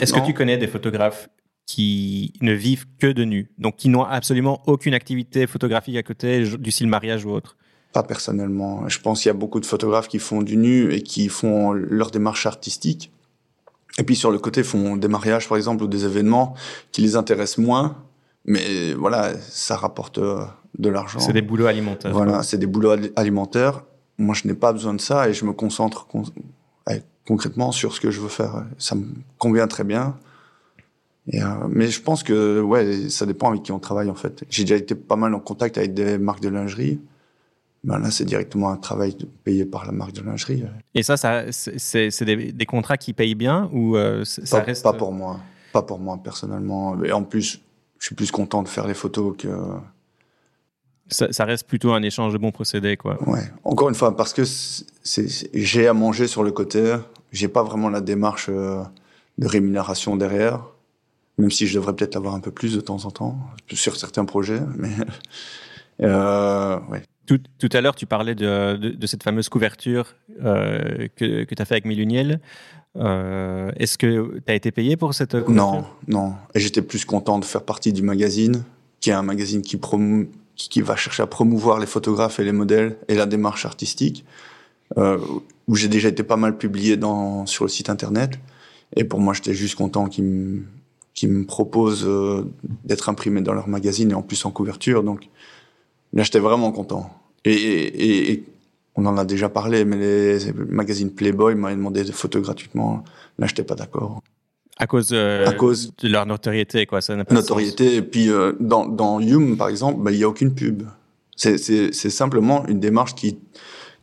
[0.00, 1.28] Est-ce que tu connais des photographes
[1.66, 6.44] qui ne vivent que de nu Donc, qui n'ont absolument aucune activité photographique à côté,
[6.44, 7.56] du style mariage ou autre
[7.92, 8.88] Pas personnellement.
[8.88, 11.72] Je pense qu'il y a beaucoup de photographes qui font du nu et qui font
[11.72, 13.12] leur démarche artistique.
[13.98, 16.54] Et puis sur le côté, font des mariages, par exemple, ou des événements
[16.92, 17.96] qui les intéressent moins.
[18.44, 20.44] Mais voilà, ça rapporte euh,
[20.78, 21.18] de l'argent.
[21.18, 22.12] C'est des boulots alimentaires.
[22.12, 23.82] Voilà, c'est des boulots ali- alimentaires.
[24.18, 26.22] Moi, je n'ai pas besoin de ça et je me concentre con-
[27.26, 28.64] concrètement sur ce que je veux faire.
[28.78, 29.06] Ça me
[29.38, 30.16] convient très bien.
[31.28, 34.44] Et, euh, mais je pense que ouais, ça dépend avec qui on travaille en fait.
[34.48, 37.00] J'ai déjà été pas mal en contact avec des marques de lingerie.
[37.84, 40.64] Ben là, c'est directement un travail payé par la marque de lingerie.
[40.94, 44.82] Et ça, ça c'est des, des contrats qui payent bien ou euh, ça Pas, reste
[44.82, 45.38] pas pour moi,
[45.72, 47.02] pas pour moi personnellement.
[47.04, 47.60] Et en plus,
[47.98, 49.48] je suis plus content de faire les photos que
[51.08, 53.16] ça, ça reste plutôt un échange de bons procédés, quoi.
[53.28, 53.42] Ouais.
[53.64, 54.42] Encore une fois, parce que
[55.54, 56.96] j'ai à manger sur le côté,
[57.32, 58.82] j'ai pas vraiment la démarche euh,
[59.38, 60.64] de rémunération derrière,
[61.38, 63.38] même si je devrais peut-être avoir un peu plus de temps en temps
[63.72, 64.60] sur certains projets.
[64.76, 64.90] Mais
[66.02, 67.02] euh, ouais.
[67.26, 70.14] Tout, tout à l'heure, tu parlais de, de, de cette fameuse couverture
[70.44, 72.40] euh, que, que tu as fait avec Miluniel.
[72.96, 75.52] Euh, Est-ce que tu as été payé pour cette couverture?
[75.52, 76.34] Non, non.
[76.54, 78.62] Et j'étais plus content de faire partie du magazine,
[79.00, 82.44] qui est un magazine qui, promou- qui, qui va chercher à promouvoir les photographes et
[82.44, 84.24] les modèles et la démarche artistique,
[84.96, 85.18] euh,
[85.66, 88.38] où j'ai déjà été pas mal publié dans, sur le site internet.
[88.94, 90.62] Et pour moi, j'étais juste content qu'ils
[91.16, 92.44] qu'ils me proposent euh,
[92.84, 95.02] d'être imprimé dans leur magazine et en plus en couverture.
[95.02, 95.28] Donc
[96.12, 97.10] là, j'étais vraiment content.
[97.44, 98.44] Et, et, et
[98.94, 103.02] on en a déjà parlé, mais les magazines Playboy m'avaient demandé des photos gratuitement.
[103.38, 104.22] Là, j'étais pas d'accord.
[104.78, 107.00] À cause, euh, À cause- de leur notoriété, quoi.
[107.00, 107.96] Ça pas de notoriété.
[107.96, 110.82] Et puis, euh, dans, dans Hume, par exemple, bah, il y a aucun pub.
[111.34, 111.56] C'est,
[112.10, 113.38] simplement une démarche qui,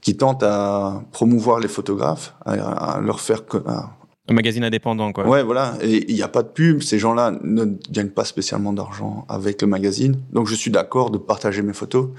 [0.02, 2.54] qui tente à promouvoir les photographes, à,
[2.96, 3.44] à leur faire...
[3.68, 3.92] à-.
[4.30, 5.28] Un magazine indépendant, quoi.
[5.28, 5.74] Ouais, voilà.
[5.82, 6.82] Et il n'y a pas de pub.
[6.82, 10.18] Ces gens-là ne gagnent pas spécialement d'argent avec le magazine.
[10.32, 12.10] Donc, je suis d'accord de partager mes photos.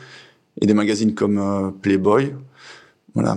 [0.61, 2.35] Et des magazines comme euh, Playboy,
[3.15, 3.37] voilà,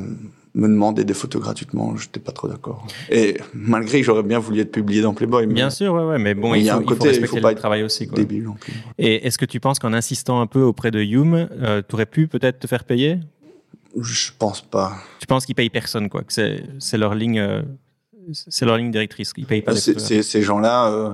[0.53, 2.86] me demander des photos gratuitement, je n'étais pas trop d'accord.
[3.09, 6.20] Et malgré que j'aurais bien voulu être publié dans Playboy, mais Bien sûr, ouais, ouais,
[6.20, 7.51] mais bon, Il il, y a faut, un il faut côté, il respecter faut pas
[7.51, 8.18] le travail aussi, quoi.
[8.18, 8.74] débile non plus.
[8.97, 12.05] Et est-ce que tu penses qu'en insistant un peu auprès de Hume, euh, tu aurais
[12.05, 13.20] pu peut-être te faire payer?
[13.99, 14.93] Je pense pas.
[15.20, 16.22] Tu penses qu'ils payent personne, quoi.
[16.24, 17.61] Que c'est, c'est leur ligne, euh,
[18.34, 19.32] c'est leur ligne directrice.
[19.38, 20.07] Ils payent pas les C'est- photographes.
[20.09, 21.13] c'est- ces gens-là euh,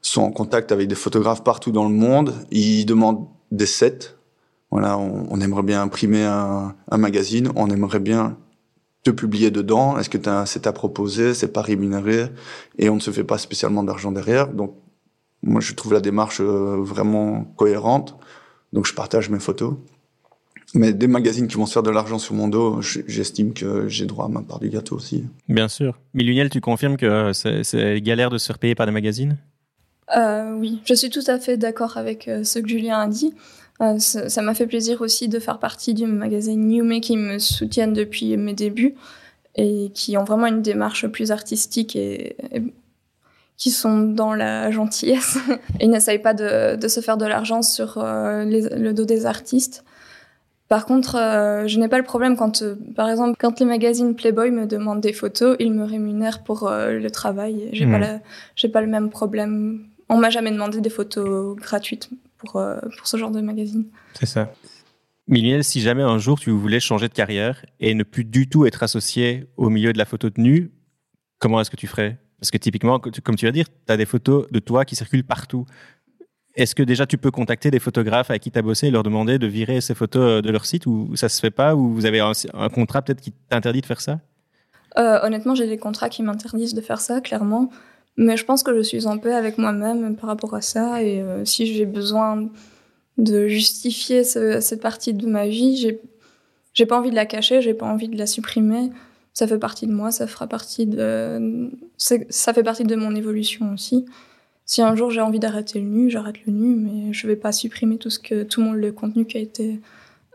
[0.00, 2.34] sont en contact avec des photographes partout dans le monde.
[2.50, 4.14] Ils demandent des sets.
[4.70, 7.50] Voilà, on, on aimerait bien imprimer un, un magazine.
[7.56, 8.36] On aimerait bien
[9.04, 9.98] te publier dedans.
[9.98, 11.34] Est-ce que tu as un set à proposer?
[11.34, 12.26] C'est pas rémunéré
[12.78, 14.48] et on ne se fait pas spécialement d'argent derrière.
[14.48, 14.74] Donc,
[15.42, 18.16] moi, je trouve la démarche euh, vraiment cohérente.
[18.72, 19.74] Donc, je partage mes photos.
[20.74, 24.04] Mais des magazines qui vont se faire de l'argent sur mon dos, j'estime que j'ai
[24.04, 25.24] droit à ma part du gâteau aussi.
[25.48, 25.98] Bien sûr.
[26.12, 29.38] Miluniel, tu confirmes que c'est, c'est galère de se faire payer par des magazines?
[30.16, 33.34] Euh, oui, je suis tout à fait d'accord avec euh, ce que Julien a dit.
[33.80, 37.38] Euh, ça m'a fait plaisir aussi de faire partie du magazine New Me qui me
[37.38, 38.94] soutiennent depuis mes débuts
[39.54, 42.62] et qui ont vraiment une démarche plus artistique et, et
[43.56, 45.38] qui sont dans la gentillesse.
[45.80, 49.84] Ils n'essayent pas de, de, se faire de l'argent sur euh, le dos des artistes.
[50.68, 54.14] Par contre, euh, je n'ai pas le problème quand, euh, par exemple, quand les magazines
[54.14, 57.70] Playboy me demandent des photos, ils me rémunèrent pour le travail.
[57.72, 58.20] J'ai pas, hmm.
[58.54, 59.86] j'ai pas le même problème.
[60.08, 63.86] On m'a jamais demandé des photos gratuites pour, pour ce genre de magazine.
[64.14, 64.52] C'est ça.
[65.28, 68.64] Miliel, si jamais un jour tu voulais changer de carrière et ne plus du tout
[68.64, 70.70] être associé au milieu de la photo de nu,
[71.38, 72.18] comment est-ce que tu ferais?
[72.40, 75.24] Parce que typiquement, comme tu vas dire, tu as des photos de toi qui circulent
[75.24, 75.66] partout.
[76.58, 79.04] Est-ce que déjà tu peux contacter des photographes avec qui tu as bossé et leur
[79.04, 81.94] demander de virer ces photos euh, de leur site ou ça se fait pas ou
[81.94, 82.32] vous avez un,
[82.68, 84.18] contrat peut-être qui t'interdit de faire ça?
[84.98, 87.70] Euh, Honnêtement, j'ai des contrats qui m'interdisent de faire ça, clairement.
[88.16, 91.00] Mais je pense que je suis en paix avec moi-même par rapport à ça.
[91.00, 92.48] Et euh, si j'ai besoin
[93.18, 96.00] de justifier cette partie de ma vie, j'ai,
[96.74, 98.90] j'ai pas envie de la cacher, j'ai pas envie de la supprimer
[99.38, 103.72] ça fait partie de moi, ça fera partie de, ça fait partie de mon évolution
[103.72, 104.04] aussi.
[104.68, 107.52] Si un jour j'ai envie d'arrêter le nu, j'arrête le nu, mais je vais pas
[107.52, 109.80] supprimer tout ce que tout le contenu qui a été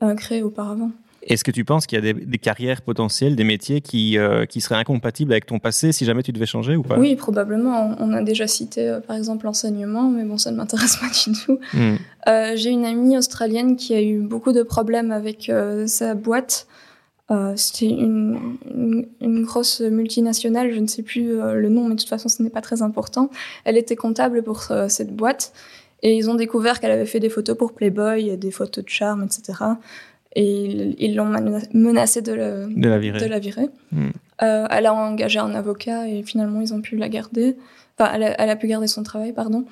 [0.02, 0.90] euh, créé auparavant.
[1.22, 4.60] Est-ce que tu penses qu'il y a des, carrières potentielles, des métiers qui, euh, qui
[4.60, 6.98] seraient incompatibles avec ton passé si jamais tu devais changer ou pas?
[6.98, 7.96] Oui, probablement.
[8.00, 11.38] On a déjà cité euh, par exemple l'enseignement, mais bon, ça ne m'intéresse pas du
[11.38, 11.60] tout.
[11.72, 11.98] Hmm.
[12.56, 15.52] J'ai une amie australienne qui a eu beaucoup de problèmes avec
[15.86, 16.68] sa boîte
[17.32, 18.58] euh, c'était une,
[19.22, 22.44] une, grosse multinationale, je ne sais plus euh, le nom, mais de toute façon, ce
[22.44, 23.30] n'est pas très important.
[23.64, 25.54] Elle était comptable pour euh, cette boîte
[26.02, 29.24] et ils ont découvert qu'elle avait fait des photos pour Playboy, des photos de charme,
[29.24, 29.58] etc.
[30.36, 31.34] Et ils l'ont
[31.74, 32.34] menacé de,
[32.76, 33.20] de, la virer.
[33.20, 33.70] De la virer.
[33.92, 34.10] Hmm.
[34.40, 37.56] elle a engagé un avocat et finalement, ils ont pu la garder.
[37.98, 39.64] Enfin, elle a, pu garder son travail, pardon.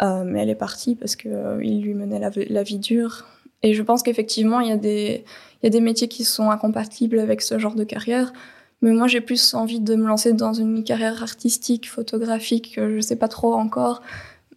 [0.00, 3.26] mais elle est partie parce qu'il lui menait la, la vie dure.
[3.66, 7.74] Et je pense qu'effectivement, il y a des métiers qui sont incompatibles avec ce genre
[7.74, 8.32] de carrière.
[8.80, 13.00] Mais moi, j'ai plus envie de me lancer dans une carrière artistique, photographique, que je
[13.00, 14.02] sais pas trop encore.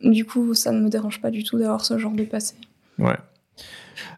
[0.03, 2.53] Du coup, ça ne me dérange pas du tout d'avoir ce genre de passé.
[2.99, 3.18] Ouais.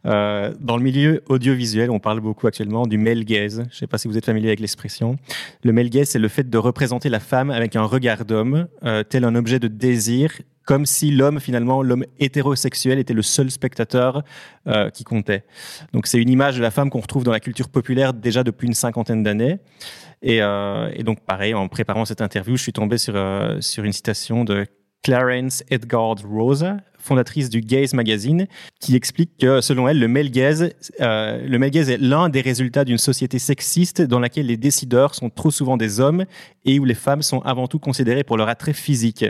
[0.05, 3.63] Euh, dans le milieu audiovisuel, on parle beaucoup actuellement du male gaze.
[3.69, 5.17] Je ne sais pas si vous êtes familier avec l'expression.
[5.63, 9.03] Le male gaze, c'est le fait de représenter la femme avec un regard d'homme, euh,
[9.03, 10.33] tel un objet de désir
[10.65, 14.23] comme si l'homme, finalement, l'homme hétérosexuel était le seul spectateur
[14.67, 15.43] euh, qui comptait.
[15.93, 18.67] Donc c'est une image de la femme qu'on retrouve dans la culture populaire déjà depuis
[18.67, 19.59] une cinquantaine d'années.
[20.21, 23.93] Et, euh, donc pareil, en préparant cette interview, je suis tombé sur, euh, sur une
[23.93, 24.67] citation de
[25.03, 28.47] Clarence Edgard Rosa, fondatrice du Gaze Magazine,
[28.79, 32.41] qui explique que selon elle, le male gaze, euh, le male gaze est l'un des
[32.41, 36.25] résultats d'une société sexiste dans laquelle les décideurs sont trop souvent des hommes
[36.65, 39.25] et où les femmes sont avant tout considérées pour leur attrait physique.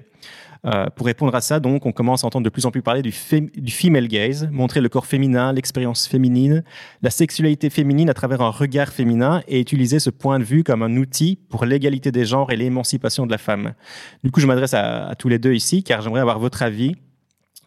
[0.66, 3.02] Euh, pour répondre à ça, donc, on commence à entendre de plus en plus parler
[3.02, 6.64] du, female gaze, montrer le corps féminin, l'expérience féminine,
[7.02, 10.84] la sexualité féminine à travers un regard féminin et utiliser ce point de vue comme
[10.84, 13.74] un outil pour l'égalité des genres et l'émancipation de la femme.
[14.24, 16.96] Du coup, je m'adresse à tous les deux ici, car j'aimerais avoir votre avis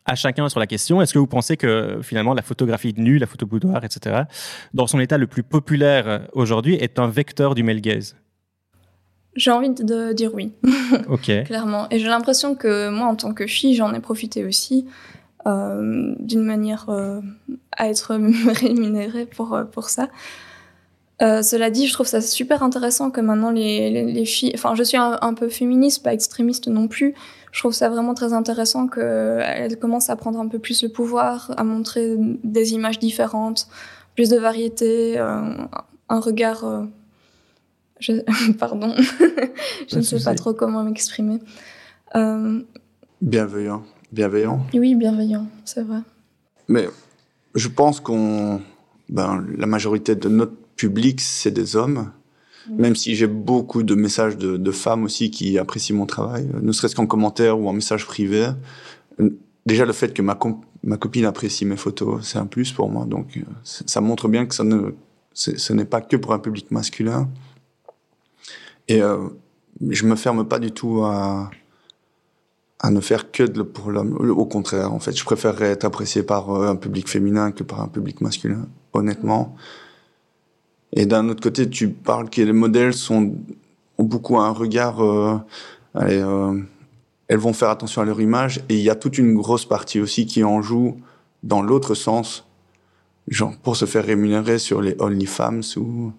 [0.07, 1.01] à chacun sur la question.
[1.01, 4.25] Est-ce que vous pensez que finalement la photographie de nu, la photo boudoir, etc.,
[4.75, 8.17] dans son état le plus populaire aujourd'hui, est un vecteur du male gaze?
[9.37, 10.53] J'ai envie de dire oui.
[11.09, 11.31] Ok.
[11.45, 11.89] Clairement.
[11.91, 14.87] Et j'ai l'impression que moi, en tant que fille, j'en ai profité aussi,
[15.47, 17.21] euh, d'une manière euh,
[17.73, 18.15] à être
[18.55, 20.09] rémunérée pour, euh, pour ça.
[21.21, 24.53] cela dit, je trouve ça super intéressant que maintenant les, les, filles.
[24.55, 27.15] Enfin, je suis un, peu féministe, pas extrémiste non plus.
[27.55, 31.53] Je trouve ça vraiment très intéressant qu'elles commencent à prendre un peu plus le pouvoir,
[31.57, 33.69] à montrer des images différentes,
[34.17, 36.65] plus de variété, un regard
[38.59, 38.95] Pardon,
[39.89, 41.39] je ne sais pas trop comment m'exprimer.
[42.15, 42.61] Euh,
[43.21, 43.83] bienveillant.
[44.13, 44.65] Bienveillant.
[44.75, 46.01] Oui, bienveillant, c'est vrai.
[46.69, 46.89] Mais
[47.55, 48.61] je pense qu'on,
[49.09, 52.11] ben, la majorité de notre public, c'est des hommes.
[52.71, 56.97] Même si j'ai beaucoup de messages de, femmes aussi qui apprécient mon travail, ne serait-ce
[56.97, 58.49] qu'en commentaire ou en message privé.
[59.67, 63.05] Déjà, le fait que ma, copine apprécie mes photos, c'est un plus pour moi.
[63.07, 67.29] Donc, ça montre bien que ce n'est pas que pour un public masculin.
[68.89, 69.29] Et euh,
[69.89, 71.51] je me ferme pas du tout à,
[72.91, 74.15] ne faire que pour l'homme.
[74.31, 77.81] Au contraire, en fait, je préférerais être apprécié par euh, un public féminin que par
[77.81, 79.57] un public masculin, honnêtement.
[80.95, 83.35] Et d'un autre côté, tu parles que les modèles sont,
[83.99, 85.05] ont beaucoup un regard.
[85.05, 85.37] Euh,
[85.95, 86.59] allez, euh,
[87.29, 90.01] elles vont faire attention à leur image, et il y a toute une grosse partie
[90.01, 90.97] aussi qui en joue
[91.43, 92.47] dans l'autre sens
[93.29, 96.13] genre pour se faire rémunérer sur les OnlyFans ou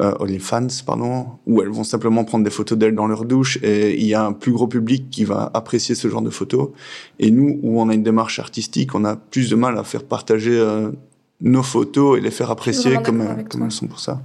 [0.00, 3.98] euh, OnlyFans pardon où elles vont simplement prendre des photos d'elles dans leur douche et
[3.98, 6.70] il y a un plus gros public qui va apprécier ce genre de photos
[7.18, 10.04] et nous où on a une démarche artistique on a plus de mal à faire
[10.04, 10.92] partager euh,
[11.40, 14.20] nos photos et les faire apprécier comme, comme elles sont pour ça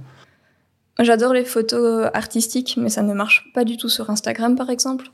[0.98, 5.06] J'adore les photos artistiques mais ça ne marche pas du tout sur Instagram par exemple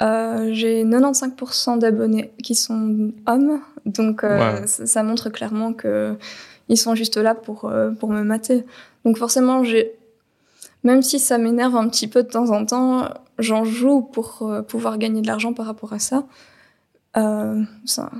[0.00, 6.16] Euh, j'ai 95% d'abonnés qui sont hommes, donc euh, ça, ça, montre clairement que
[6.68, 8.64] ils sont juste là pour euh, pour me mater.
[9.04, 9.98] Donc forcément, j'ai
[10.84, 13.08] même si ça m'énerve un petit peu de temps en temps,
[13.38, 16.24] j'en joue pour euh, pouvoir gagner de l'argent par rapport à ça.
[17.16, 18.10] Euh, ça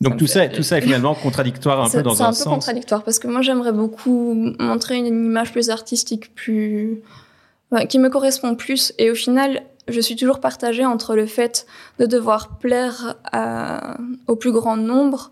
[0.00, 2.36] donc tout ça, tout ça est finalement contradictoire un peu dans un, sens.
[2.36, 7.02] C'est un peu contradictoire parce que moi j'aimerais beaucoup montrer une image plus artistique, plus
[7.88, 8.92] qui me correspond plus.
[8.98, 11.66] Et au final, je suis toujours partagée entre le fait
[11.98, 13.96] de devoir plaire à,
[14.26, 15.30] au plus grand nombre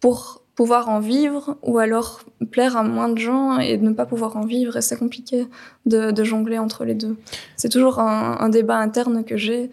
[0.00, 2.20] pour pouvoir en vivre ou alors
[2.52, 5.48] plaire à moins de gens et ne pas pouvoir en vivre et c'est compliqué
[5.86, 7.16] de, de, jongler entre les deux.
[7.56, 9.70] C'est toujours un, un, débat interne que j'ai.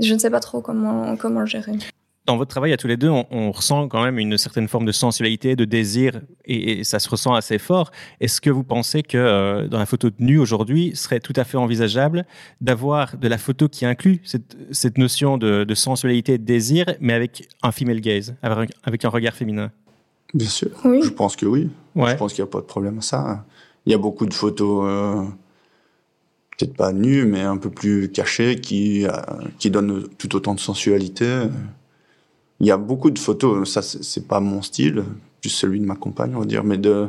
[0.00, 1.72] Je ne sais pas trop comment, comment le gérer
[2.30, 4.92] dans votre travail à tous les deux, on, ressent quand même une certaine forme de
[4.92, 7.90] sensualité, de désir, et, ça se ressent assez fort.
[8.20, 11.42] Est-ce que vous pensez que euh, dans la photo de nu aujourd'hui, serait tout à
[11.42, 12.24] fait envisageable
[12.60, 17.14] d'avoir de la photo qui inclut cette, cette notion de, sensualité et de désir, mais
[17.14, 19.72] avec un female gaze, avec, un regard féminin?
[20.32, 20.70] Bien sûr.
[20.84, 21.00] Oui.
[21.02, 21.68] Je pense que oui.
[21.96, 23.44] Je pense qu'il n'y a pas de problème à ça.
[23.86, 24.84] Il y a beaucoup de photos.
[24.86, 25.24] Euh,
[26.56, 29.10] peut-être pas nues, mais un peu plus cachées, qui, euh,
[29.58, 31.48] qui donnent tout autant de sensualité.
[32.60, 35.04] Il y a beaucoup de photos, ça c'est pas mon style,
[35.40, 37.08] plus celui de ma compagne, on va dire, mais de,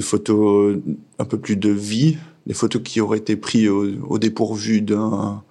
[0.00, 0.78] photos
[1.18, 5.42] un peu plus de vie, des photos qui auraient été prises au, dépourvu d'un,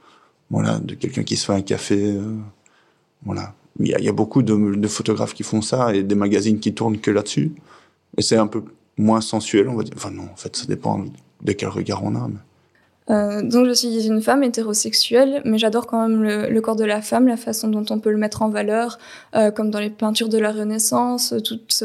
[0.50, 2.36] voilà, de quelqu'un qui se fait un café, euh,
[3.26, 3.56] voilà.
[3.80, 7.10] Il y, a, beaucoup de, photographes qui font ça et des magazines qui tournent que
[7.10, 7.54] là-dessus.
[8.18, 8.64] Et c'est un peu
[8.98, 9.94] moins sensuel, on va dire.
[9.96, 11.06] Enfin non, en fait, ça dépend
[11.42, 12.30] de quel regard on a.
[13.10, 17.02] Euh, donc je suis une femme hétérosexuelle, mais j'adore quand même le, corps de la
[17.02, 19.00] femme, la façon dont on peut le mettre en valeur,
[19.36, 21.34] euh, comme dans les peintures de la Renaissance.
[21.44, 21.84] Toutes,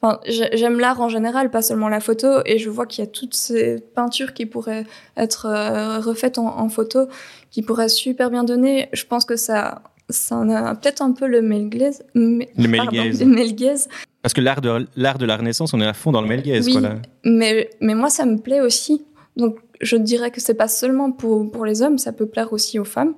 [0.00, 3.10] enfin, j'aime l'art en général, pas seulement la photo, et je vois qu'il y a
[3.10, 4.84] toutes ces peintures qui pourraient
[5.16, 7.06] être euh, refaites en, photo,
[7.50, 8.88] qui pourraient super bien donner.
[8.92, 11.70] Je pense que ça, ça en a peut-être un peu le male.
[12.14, 13.88] Le male gaze.
[14.22, 16.42] Parce que l'art de l'art de la Renaissance, on est à fond dans le male
[16.42, 16.66] gaze.
[16.66, 16.76] Oui,
[17.24, 19.04] mais mais moi ça me plaît aussi.
[19.36, 22.78] Donc je dirais que c'est pas seulement pour, pour les hommes, ça peut plaire aussi
[22.78, 23.14] aux femmes.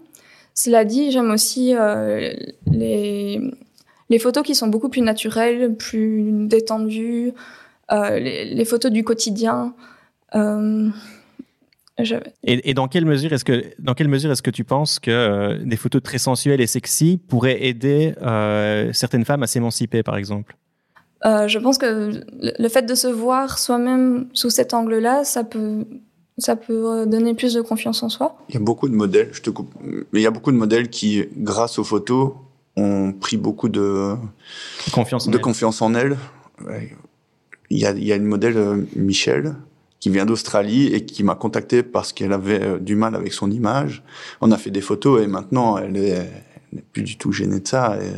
[0.54, 2.32] Cela dit, j'aime aussi euh,
[2.70, 3.40] les,
[4.08, 7.32] les photos qui sont beaucoup plus naturelles, plus détendues,
[7.92, 9.74] euh, les, les, photos du quotidien.
[10.34, 10.88] Euh,
[11.98, 15.62] et, et, dans quelle mesure est-ce que dans quelle mesure est-ce que tu penses que
[15.62, 18.14] des photos très sensuelles et sexy pourraient aider
[18.92, 20.56] certaines femmes à s'émanciper, par exemple?
[21.24, 22.10] Je pense que
[22.40, 25.84] le fait de se voir soi-même sous cet angle-là, ça peut
[26.39, 28.37] ça peut euh, donner plus de confiance en soi.
[28.49, 30.57] Il y a beaucoup de modèles, je te coupe, mais il y a beaucoup de
[30.57, 32.32] modèles qui, grâce aux photos,
[32.76, 34.16] ont pris beaucoup de
[34.93, 35.43] confiance en de elle.
[35.43, 36.16] Confiance en elle.
[37.70, 39.55] Il y a, il y a une modèle, euh, Michel,
[40.01, 43.51] qui vient d'Australie et qui m'a contacté parce qu'elle avait euh, du mal avec son
[43.51, 44.03] image.
[44.41, 46.30] On a fait des photos et maintenant elle est,
[46.72, 47.97] n'est plus du tout gênée de ça.
[48.03, 48.11] Et,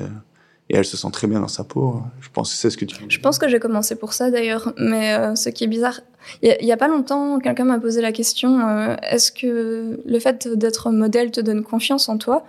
[0.69, 2.03] et elle se sent très bien dans sa peau.
[2.21, 2.97] Je pense que c'est ce que tu.
[3.09, 6.01] Je pense que j'ai commencé pour ça d'ailleurs, mais euh, ce qui est bizarre,
[6.43, 10.49] il y, a pas longtemps, quelqu'un m'a posé la question euh, est-ce que le fait
[10.49, 12.45] d'être modèle te donne confiance en toi?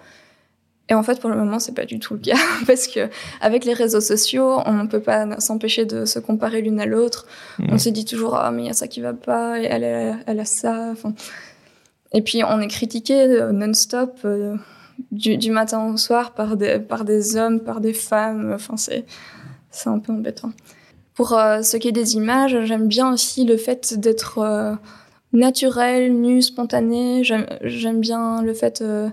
[0.89, 3.09] Et en fait, pour le moment, c'est pas du tout le cas parce que
[3.41, 7.27] avec les réseaux sociaux, on ne peut pas s'empêcher de se comparer l'une à l'autre.
[7.59, 7.67] Mmh.
[7.71, 9.83] On se dit toujours ah mais il y a ça qui va pas, et elle,
[9.83, 10.89] a, elle a ça.
[10.91, 11.13] Enfin,
[12.13, 14.25] et puis on est critiqué euh, non-stop
[15.11, 18.53] du, du, matin au soir par des, par des hommes, par des femmes.
[18.53, 19.05] Enfin, c'est,
[19.69, 20.51] c'est un peu embêtant.
[21.17, 24.75] Pour euh, ce qui est des images, j'aime bien aussi le fait d'être euh,
[25.33, 27.23] naturel, nu, spontané.
[27.23, 29.09] J'aime, bien le fait euh,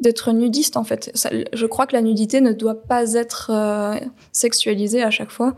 [0.00, 1.10] d'être nudiste, en fait.
[1.14, 3.94] Ça, je crois que la nudité ne doit pas être euh,
[4.32, 5.54] sexualisée à chaque fois.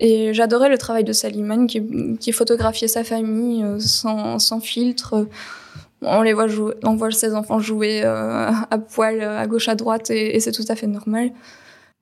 [0.00, 1.82] Et j'adorais le travail de Salimane qui,
[2.18, 5.26] qui photographiait sa famille sans, sans filtre
[6.02, 9.74] on les voit jouer, on voit ses enfants jouer euh, à poil à gauche à
[9.74, 11.30] droite et, c'est tout à fait normal.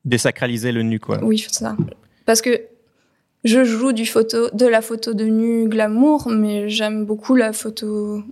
[0.05, 1.23] Désacraliser le nu, quoi.
[1.23, 1.77] Oui, c'est ça.
[2.27, 2.61] Parce que
[3.45, 8.23] je joue du photo, de la photo de nu glamour, mais j'aime beaucoup la photo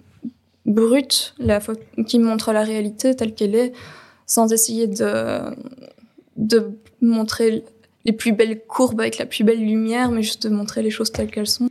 [0.64, 3.72] brute, la photo qui montre la réalité telle qu'elle est,
[4.26, 5.54] sans essayer de,
[6.36, 7.64] de montrer
[8.04, 11.12] les plus belles courbes avec la plus belle lumière, mais juste de montrer les choses
[11.12, 11.68] telles qu'elles sont.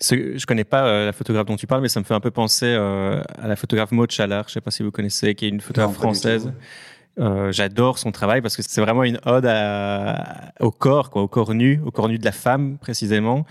[0.00, 2.32] Je connais pas euh, la photographe dont tu parles, mais ça me fait un peu
[2.32, 4.48] penser euh, à la photographe Maud Chalard.
[4.48, 6.52] Je sais pas si vous connaissez, qui est une photographe française.
[7.18, 11.28] Euh, J'adore son travail parce que c'est vraiment une ode à, au corps, quoi, au
[11.28, 13.44] corps nu, au corps nu de la femme précisément.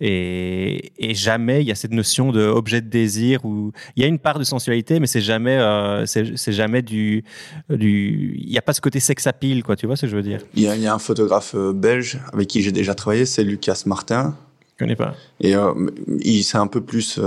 [0.00, 4.04] Et, et jamais il y a cette notion de objet de désir où il y
[4.04, 7.24] a une part de sensualité, mais c'est jamais, euh, c'est jamais du,
[7.68, 9.74] du, il n'y a pas ce côté sex appeal, quoi.
[9.74, 10.40] Tu vois ce que je veux dire?
[10.54, 13.26] Il y a, il y a un photographe euh, belge avec qui j'ai déjà travaillé,
[13.26, 14.36] c'est Lucas Martin
[14.78, 15.14] connais pas.
[15.40, 15.74] Et euh,
[16.20, 17.20] il c'est un peu plus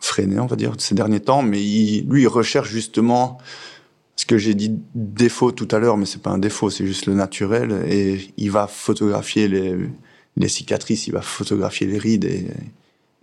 [0.00, 3.38] freiné, on va dire, ces derniers temps, mais il, lui, il recherche justement
[4.16, 7.06] ce que j'ai dit défaut tout à l'heure, mais c'est pas un défaut, c'est juste
[7.06, 12.24] le naturel, et il va photographier les, cicatrices, il va photographier les rides,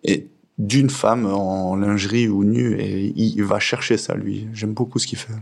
[0.04, 0.28] et,
[0.60, 4.48] d'une femme en lingerie ou nue, et il, va chercher ça, lui.
[4.54, 5.34] J'aime beaucoup ce qu'il fait.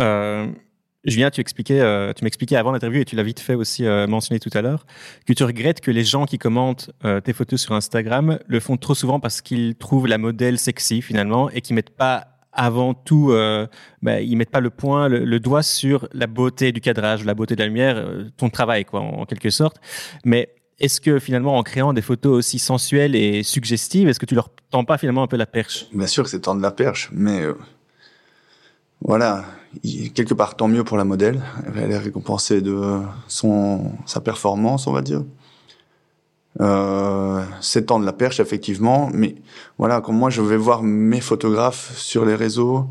[0.00, 0.46] Euh,
[1.04, 4.06] Julien, tu expliquais, euh, tu m'expliquais avant l'interview et tu l'as vite fait aussi euh,
[4.06, 4.86] mentionner tout à l'heure
[5.26, 6.90] que tu regrettes que les gens qui commentent
[7.24, 11.50] tes photos sur Instagram le font trop souvent parce qu'ils trouvent la modèle sexy finalement
[11.50, 13.32] et qu'ils mettent pas avant tout,
[14.02, 17.54] bah, ils mettent pas le point, le, doigt sur la beauté du cadrage, la beauté
[17.54, 19.76] de la lumière, ton travail quoi, en, quelque sorte.
[20.24, 24.34] Mais est-ce que finalement, en créant des photos aussi sensuelles et suggestives, est-ce que tu
[24.34, 25.86] leur tends pas finalement un peu la perche?
[25.92, 27.42] Bien sûr que c'est tendre la perche, mais
[29.00, 29.44] voilà,
[30.14, 31.42] quelque part tant mieux pour la modèle.
[31.76, 35.22] Elle est récompensée de son sa performance, on va dire.
[36.60, 39.36] Euh, de la perche effectivement, mais
[39.78, 42.86] voilà, quand moi je vais voir mes photographes sur les réseaux,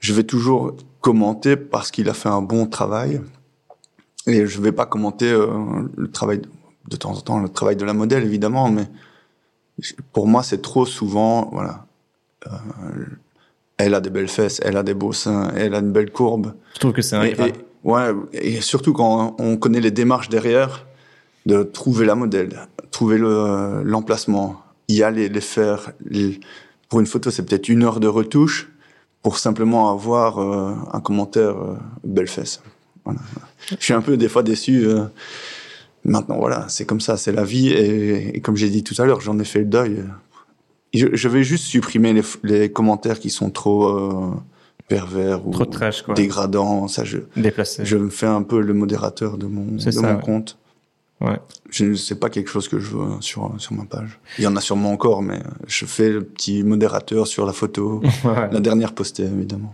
[0.00, 3.20] je vais toujours commenter parce qu'il a fait un bon travail
[4.26, 5.46] et je vais pas commenter euh,
[5.96, 6.42] le travail
[6.88, 8.88] de temps en temps le travail de la modèle évidemment, mais
[10.12, 11.86] pour moi c'est trop souvent voilà.
[12.46, 12.50] Euh,
[13.76, 16.54] elle a des belles fesses, elle a des beaux seins, elle a une belle courbe.
[16.74, 17.36] Je trouve que c'est un et,
[17.84, 20.86] ouais, et surtout quand on connaît les démarches derrière,
[21.46, 25.92] de trouver la modèle, trouver le, l'emplacement, y aller, les faire.
[26.88, 28.70] pour une photo, c'est peut-être une heure de retouche
[29.22, 32.62] pour simplement avoir euh, un commentaire euh, belle fesse.
[33.04, 33.20] Voilà.
[33.70, 34.86] Je suis un peu des fois déçu.
[34.86, 35.04] Euh,
[36.04, 37.68] maintenant, voilà, c'est comme ça, c'est la vie.
[37.68, 40.04] Et, et comme j'ai dit tout à l'heure, j'en ai fait le deuil
[40.94, 44.30] je, vais juste supprimer les, commentaires qui sont trop euh,
[44.88, 45.52] pervers ou
[46.14, 46.88] dégradants.
[46.88, 47.18] Ça, je,
[47.82, 50.58] je me fais un peu le modérateur de mon, de mon compte.
[51.20, 51.38] Ouais.
[51.70, 54.18] Je sais pas quelque chose que je veux sur, sur ma page.
[54.38, 58.02] Il y en a sûrement encore, mais je fais le petit modérateur sur la photo,
[58.24, 59.72] la dernière postée évidemment.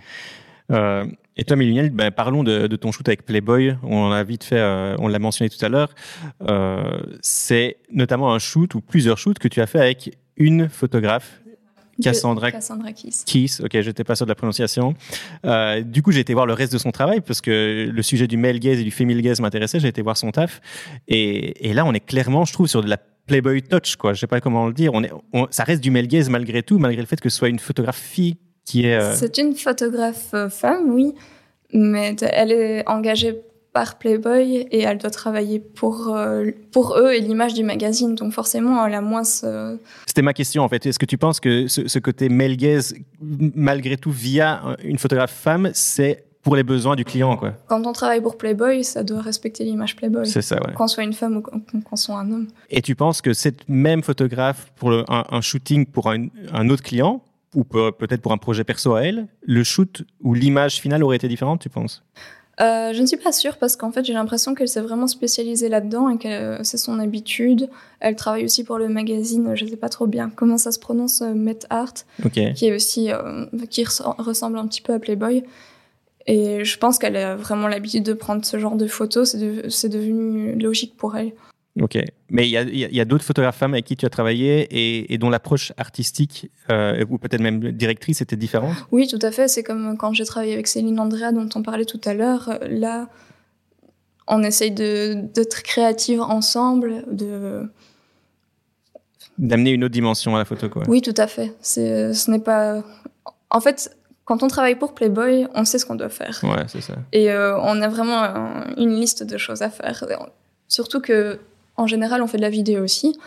[0.70, 1.04] Euh,
[1.36, 3.76] et toi, Méluniel, ben, parlons de, de, ton shoot avec Playboy.
[3.82, 5.94] On a vite fait, euh, on l'a mentionné tout à l'heure.
[6.42, 11.40] Euh, c'est notamment un shoot ou plusieurs shoots que tu as fait avec une photographe,
[12.02, 13.24] Cassandra, Cassandra Kiss.
[13.24, 13.60] Kiss.
[13.60, 14.94] Ok, j'étais pas sûr de la prononciation.
[15.44, 18.26] Euh, du coup, j'ai été voir le reste de son travail parce que le sujet
[18.26, 19.80] du male gaze et du female gaze m'intéressait.
[19.80, 20.60] J'ai été voir son taf.
[21.08, 24.12] Et, et, là, on est clairement, je trouve, sur de la Playboy touch, quoi.
[24.12, 24.92] Je sais pas comment le dire.
[24.94, 25.12] On est,
[25.50, 28.38] ça reste du male gaze malgré tout, malgré le fait que ce soit une photographie
[28.64, 28.96] qui est.
[28.96, 31.14] Euh, C'est une photographe euh, femme, oui,
[31.72, 33.40] mais elle est engagée
[33.72, 38.14] par Playboy et elle doit travailler pour, euh, pour eux et l'image du magazine.
[38.14, 39.78] Donc forcément, elle a moins ce...
[40.06, 40.84] C'était ma question en fait.
[40.86, 45.70] Est-ce que tu penses que ce, côté male gaze, malgré tout, via une photographe femme,
[45.72, 47.52] c'est pour les besoins du client quoi?
[47.68, 50.26] Quand on travaille pour Playboy, ça doit respecter l'image Playboy.
[50.26, 50.72] C'est ça, ouais.
[50.74, 52.48] Qu'on soit une femme ou qu'on soit un homme.
[52.70, 57.22] Et tu penses que cette même photographe pour un, shooting pour un, un autre client
[57.54, 61.28] ou peut-être pour un projet perso à elle, le shoot ou l'image finale aurait été
[61.28, 62.04] différente, tu penses?
[62.60, 65.68] Euh, je ne suis pas sûre parce qu'en fait j'ai l'impression qu'elle s'est vraiment spécialisée
[65.68, 67.70] là-dedans et que c'est son habitude.
[68.00, 70.78] Elle travaille aussi pour le magazine, je ne sais pas trop bien comment ça se
[70.78, 71.94] prononce, euh, Met Art,
[72.54, 75.42] qui est aussi euh, qui ressemble un petit peu à Playboy.
[76.26, 79.36] Et je pense qu'elle a vraiment l'habitude de prendre ce genre de photos.
[79.68, 81.32] C'est devenu logique pour elle.
[81.80, 81.98] Ok,
[82.30, 85.72] mais il y a, d'autres photographes femmes avec qui tu as travaillé et, dont l'approche
[85.76, 88.74] artistique euh, ou peut-être même directrice était différente?
[88.90, 89.46] Oui, tout à fait.
[89.46, 92.58] C'est comme quand j'ai travaillé avec Céline Andrea dont on parlait tout à l'heure.
[92.68, 93.08] Là,
[94.26, 97.70] on essaye d'être créative ensemble, de
[99.38, 100.82] d'amener une autre dimension à la photo, quoi.
[100.88, 101.54] Oui, tout à fait.
[101.62, 102.82] Ce n'est pas.
[103.48, 106.40] En fait, quand on travaille pour Playboy, on sait ce qu'on doit faire.
[106.42, 106.94] Ouais, c'est ça.
[107.12, 108.24] Et euh, on a vraiment
[108.76, 110.04] une liste de choses à faire.
[110.68, 111.40] Surtout que
[111.80, 113.18] en général, on fait de la vidéo aussi.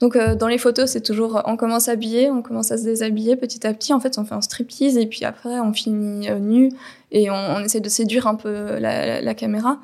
[0.00, 2.84] Donc euh, dans les photos, c'est toujours on commence à habiller, on commence à se
[2.84, 3.92] déshabiller petit à petit.
[3.92, 6.70] En fait, on fait un striptease et puis après on finit euh, nu
[7.10, 9.80] et on, essaie de séduire un peu la, caméra.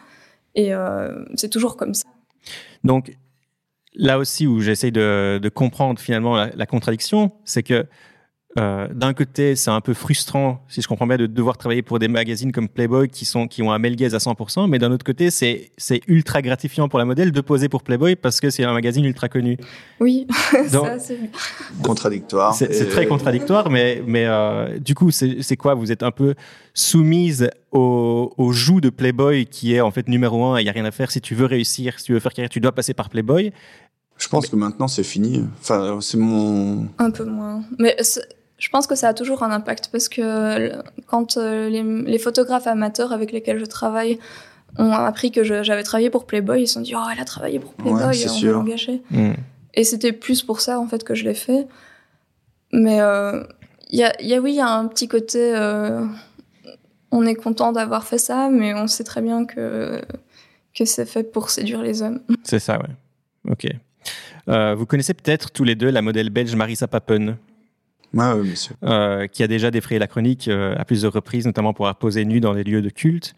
[0.55, 2.07] Et euh, c'est toujours comme ça.
[2.85, 3.17] Donc
[3.95, 7.87] là aussi où j'essaie de, comprendre finalement la contradiction, c'est que
[8.59, 11.99] euh, d'un côté, c'est un peu frustrant, si je comprends bien, de devoir travailler pour
[11.99, 14.93] des magazines comme Playboy qui sont qui ont un male gaze à 100%, mais d'un
[14.93, 18.51] autre côté, c'est c'est ultra gratifiant pour la modèle de poser pour Playboy parce que
[18.51, 19.57] c'est un magazine ultra connu.
[19.99, 20.29] Oui,
[20.69, 21.19] ça c'est
[21.83, 22.55] contradictoire.
[22.55, 25.75] C'est très contradictoire, mais mais euh, du coup, c'est quoi?
[25.75, 26.35] Vous êtes un peu
[26.75, 30.61] soumise au, au joug de Playboy qui est en fait numéro un.
[30.61, 31.11] Il y a rien à faire.
[31.11, 33.53] Si tu veux réussir, si tu veux faire carrière, tu dois passer par Playboy.
[34.17, 35.45] Je pense que maintenant c'est fini.
[35.61, 36.87] Enfin, c'est mon.
[36.99, 37.65] Un peu moins.
[37.79, 37.97] Mais
[38.65, 40.73] je pense que ça a toujours un impact parce que
[41.07, 44.19] quand euh, les, photographes amateurs avec lesquels je travaille
[44.79, 47.59] ont appris que j'avais travaillé pour Playboy, ils se sont dit oh elle a travaillé
[47.59, 49.03] pour Playboy, on va l'engager.
[49.11, 49.33] Mm.
[49.75, 51.67] Et c'était plus pour ça en fait que je l'ai fait.
[52.73, 53.01] mais
[53.91, 55.55] il y a, y a, oui, il y a un petit côté.
[57.11, 60.01] on est content d'avoir fait ça, mais on sait très bien que
[60.75, 62.21] que c'est fait pour séduire les hommes.
[62.45, 63.51] C'est ça, ouais.
[63.51, 63.67] Ok.
[64.79, 67.37] vous connaissez peut-être tous les deux la modèle belge Marisa Papen.
[68.19, 68.37] Ah.
[68.85, 72.25] Euh, qui a déjà défrayé la chronique euh, à plusieurs reprises, notamment pour avoir posé
[72.25, 73.35] nu dans les lieux de culte.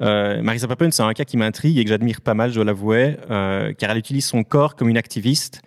[0.00, 2.64] Euh, Marisa Papen, c'est un cas qui m'intrigue et que j'admire pas mal, je dois
[2.64, 5.62] l'avouer, euh, car elle utilise son corps comme une activiste,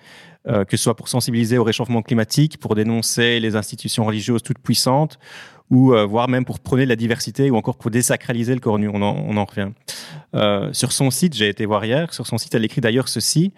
[0.48, 5.20] que ce soit pour sensibiliser au réchauffement climatique, pour dénoncer les institutions religieuses toutes puissantes,
[5.70, 8.90] ou voire même pour prôner la diversité, ou encore pour désacraliser le corps nu.
[8.90, 9.70] On en, on en revient.
[10.74, 13.54] sur son site, j'ai été voir hier, sur son site, elle écrit d'ailleurs ceci.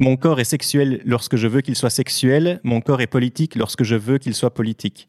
[0.00, 2.60] Mon corps est sexuel lorsque je veux qu'il soit sexuel.
[2.64, 5.06] Mon corps est politique lorsque je veux qu'il soit politique.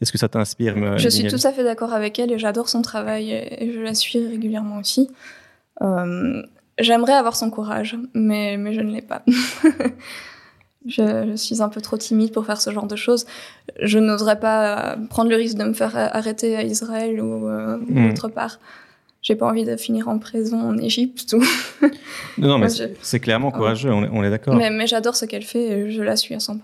[0.00, 2.82] Est-ce que ça t'inspire Je suis tout à fait d'accord avec elle et j'adore son
[2.82, 5.08] travail et je la suis régulièrement aussi.
[5.80, 6.42] Euh,
[6.78, 9.22] J'aimerais avoir son courage, mais, mais je ne l'ai pas.
[10.86, 13.26] je, suis un peu trop timide pour faire ce genre de choses.
[13.80, 18.10] Je n'oserais pas prendre le risque de me faire arrêter à Israël ou, euh, hmm.
[18.10, 18.58] autre part
[19.22, 21.32] j'ai pas envie de finir en prison en Égypte.
[21.32, 21.38] Ou...
[22.38, 24.54] non, non, mais c'est clairement courageux, on est, d'accord.
[24.54, 26.58] Mais, mais j'adore ce qu'elle fait et je la suis à 100%.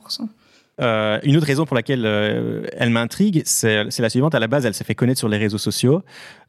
[0.80, 4.34] Euh, une autre raison pour laquelle euh, elle m'intrigue, c'est la suivante.
[4.34, 6.02] À la base, elle s'est fait connaître sur les réseaux sociaux.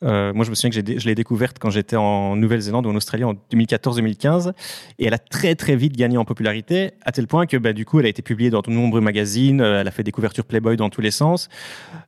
[0.04, 2.96] Euh, moi, je me souviens que je l'ai découverte quand j'étais en Nouvelle-Zélande ou en
[2.96, 4.54] Australie en 2014-2015.
[4.98, 7.86] Et elle a très, très vite gagné en popularité, à tel point que, bah, du
[7.86, 9.62] coup, elle a été publiée dans de nombreux magazines.
[9.62, 11.50] Euh, elle a fait des couvertures Playboy dans tous les sens.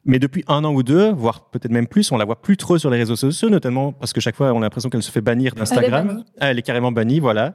[0.06, 2.78] Mais depuis un an ou deux, voire peut-être même plus, on la voit plus trop
[2.78, 5.22] sur les réseaux sociaux, notamment parce que chaque fois, on a l'impression qu'elle se fait
[5.22, 6.10] bannir d'Instagram.
[6.10, 7.54] Elle, ah, elle, est carrément bannie, voilà.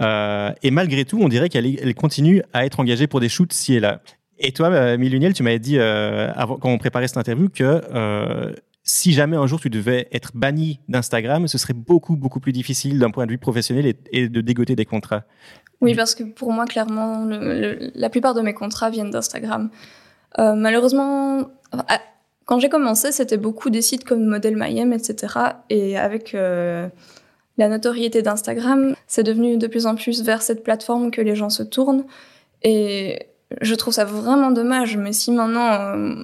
[0.00, 3.52] Euh, et malgré tout, on dirait qu'elle elle continue à être engagée pour des shoots
[3.52, 4.00] ci et là.
[4.38, 8.52] Et toi, Miluniel, tu m'avais dit euh, avant, quand on préparait cette interview que euh,
[8.94, 13.00] si jamais un jour tu devais être banni d'Instagram, ce serait beaucoup, beaucoup plus difficile
[13.00, 15.24] d'un point de vue professionnel et, de dégoter des contrats.
[15.80, 19.70] Oui, parce que pour moi, clairement, la plupart de mes contrats viennent d'Instagram.
[20.38, 21.50] malheureusement,
[22.44, 25.34] quand j'ai commencé, c'était beaucoup des sites comme Model Mayhem, etc.
[25.70, 31.20] Et avec la notoriété d'Instagram, c'est devenu de plus en plus vers cette plateforme que
[31.20, 32.04] les gens se tournent.
[32.62, 33.26] Et
[33.60, 36.14] je trouve ça vraiment dommage, mais si maintenant euh,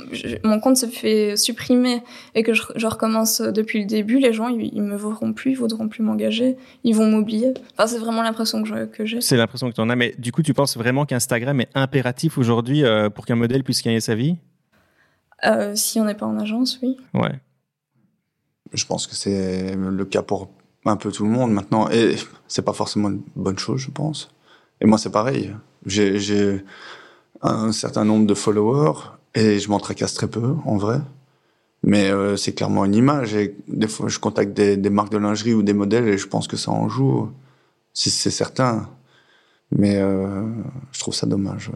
[0.43, 2.03] mon compte se fait supprimer
[2.35, 5.89] et que je, recommence depuis le début, les gens ils, me verront plus, ils voudront
[5.89, 7.55] plus m'engager, ils vont m'oublier.
[7.75, 9.21] Enfin, c'est vraiment l'impression que j'ai.
[9.21, 12.39] C'est l'impression que tu en as, mais du coup, tu penses vraiment qu'Instagram est impératif
[12.39, 14.37] aujourd'hui euh, pour qu'un modèle puisse gagner sa vie?
[15.45, 16.97] Euh, Si on n'est pas en agence, oui.
[17.15, 17.39] Ouais.
[18.73, 20.51] Je pense que c'est le cas pour
[20.87, 22.17] un peu tout le monde maintenant, et
[22.49, 24.31] c'est pas forcément une bonne chose, je pense.
[24.81, 25.55] Et moi, c'est pareil.
[25.85, 26.65] J'ai
[27.43, 28.99] un certain nombre de followers
[29.35, 31.01] et je m'en tracasse très peu en vrai.
[31.83, 35.19] Mais euh, c'est clairement une image et des fois je contacte des, des, marques de
[35.19, 37.31] lingerie ou des modèles et je pense que ça en joue,
[37.95, 38.89] c'est certain.
[39.73, 40.47] Mais euh,
[40.93, 41.71] je trouve ça dommage.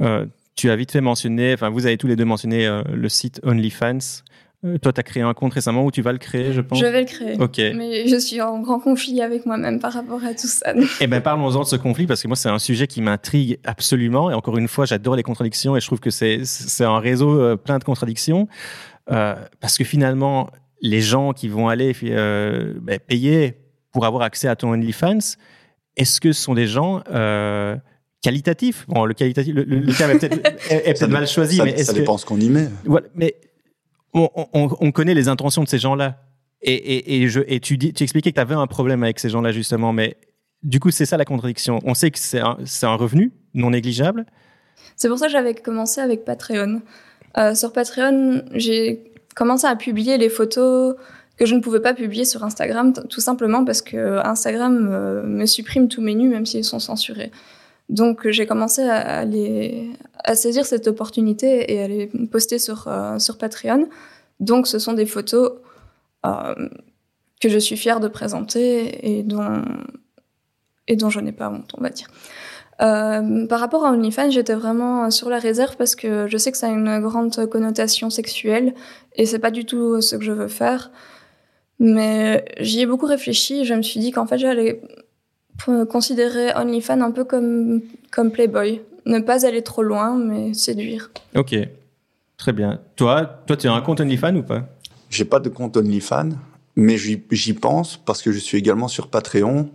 [0.00, 3.40] Euh, tu as vite fait mentionner, enfin vous avez tous les deux mentionné le site
[3.44, 4.22] OnlyFans.
[4.64, 6.78] Euh, toi, tu as créé un compte récemment ou tu vas le créer, je pense
[6.78, 7.36] Je vais le créer.
[7.38, 7.58] Ok.
[7.58, 10.72] Mais je suis en grand conflit avec moi-même par rapport à tout ça.
[11.00, 14.30] Eh bien, parlons-en de ce conflit parce que moi, c'est un sujet qui m'intrigue absolument.
[14.30, 16.40] Et encore une fois, j'adore les contradictions et je trouve que c'est
[16.80, 18.48] un réseau euh, plein de contradictions.
[19.12, 20.50] Euh, parce que finalement,
[20.80, 23.54] les gens qui vont aller euh, ben, payer
[23.92, 25.36] pour avoir accès à ton OnlyFans,
[25.96, 27.76] est-ce que ce sont des gens euh,
[28.22, 28.84] qualitatifs?
[28.88, 32.40] Bon, le qualitatif, le, terme est peut-être mal choisi, mais est-ce ça dépend ce qu'on
[32.40, 32.68] y met.
[32.84, 33.36] Voilà, mais
[34.12, 36.16] on, connaît les intentions de ces gens-là.
[36.62, 37.28] Et,
[37.62, 39.92] tu, expliquais que tu avais un problème avec ces gens-là, justement.
[39.92, 40.16] Mais
[40.62, 41.80] du coup, c'est ça la contradiction.
[41.84, 44.26] On sait que c'est un, revenu non négligeable.
[44.96, 46.82] C'est pour ça que j'avais commencé avec Patreon.
[47.38, 50.96] Euh, sur Patreon, j'ai commencé à publier les photos
[51.36, 55.44] que je ne pouvais pas publier sur Instagram, tout simplement parce que Instagram euh, me
[55.44, 57.30] supprime tous mes nus, même s'ils sont censurés.
[57.88, 59.90] Donc j'ai commencé à, les,
[60.24, 63.88] à saisir cette opportunité et à les poster sur, euh, sur Patreon.
[64.40, 65.52] Donc ce sont des photos
[66.24, 66.54] euh,
[67.40, 69.62] que je suis fière de présenter et dont,
[70.88, 72.08] et dont je n'ai pas honte, on va dire.
[72.82, 76.58] Euh, par rapport à OnlyFans, j'étais vraiment sur la réserve parce que je sais que
[76.58, 78.74] ça a une grande connotation sexuelle
[79.14, 80.90] et c'est pas du tout ce que je veux faire.
[81.78, 84.82] Mais j'y ai beaucoup réfléchi et je me suis dit qu'en fait j'allais
[85.88, 87.80] considérer OnlyFans un peu comme,
[88.10, 88.82] comme Playboy.
[89.06, 91.10] Ne pas aller trop loin, mais séduire.
[91.34, 91.54] Ok,
[92.36, 92.80] très bien.
[92.96, 94.68] Toi, toi tu as un compte OnlyFans ou pas?
[95.10, 96.30] J'ai pas de compte OnlyFans,
[96.74, 99.70] mais j'y pense parce que je suis également sur Patreon,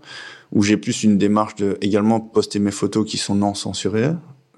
[0.52, 4.12] où j'ai plus une démarche de également poster mes photos qui sont non censurées.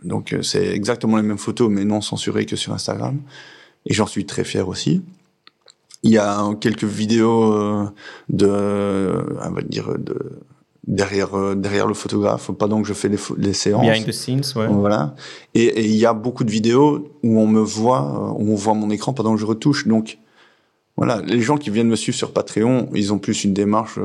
[0.03, 3.19] Donc euh, c'est exactement les mêmes photos, mais non censurées que sur Instagram.
[3.85, 5.01] Et j'en suis très fier aussi.
[6.03, 7.85] Il y a quelques vidéos euh,
[8.29, 10.17] de, on va dire, de
[10.95, 13.85] derrière euh, derrière le photographe pendant que je fais les, les séances.
[13.85, 14.67] Behind the scenes, ouais.
[14.67, 15.15] Voilà.
[15.53, 18.89] Et il y a beaucoup de vidéos où on me voit, où on voit mon
[18.89, 19.87] écran pendant que je retouche.
[19.87, 20.19] Donc
[20.95, 23.99] voilà, les gens qui viennent me suivre sur Patreon, ils ont plus une démarche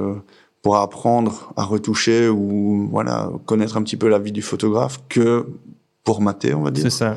[0.63, 5.47] pour apprendre à retoucher ou voilà connaître un petit peu la vie du photographe que
[6.05, 6.85] pour mater, on va dire.
[6.85, 7.17] C'est ça.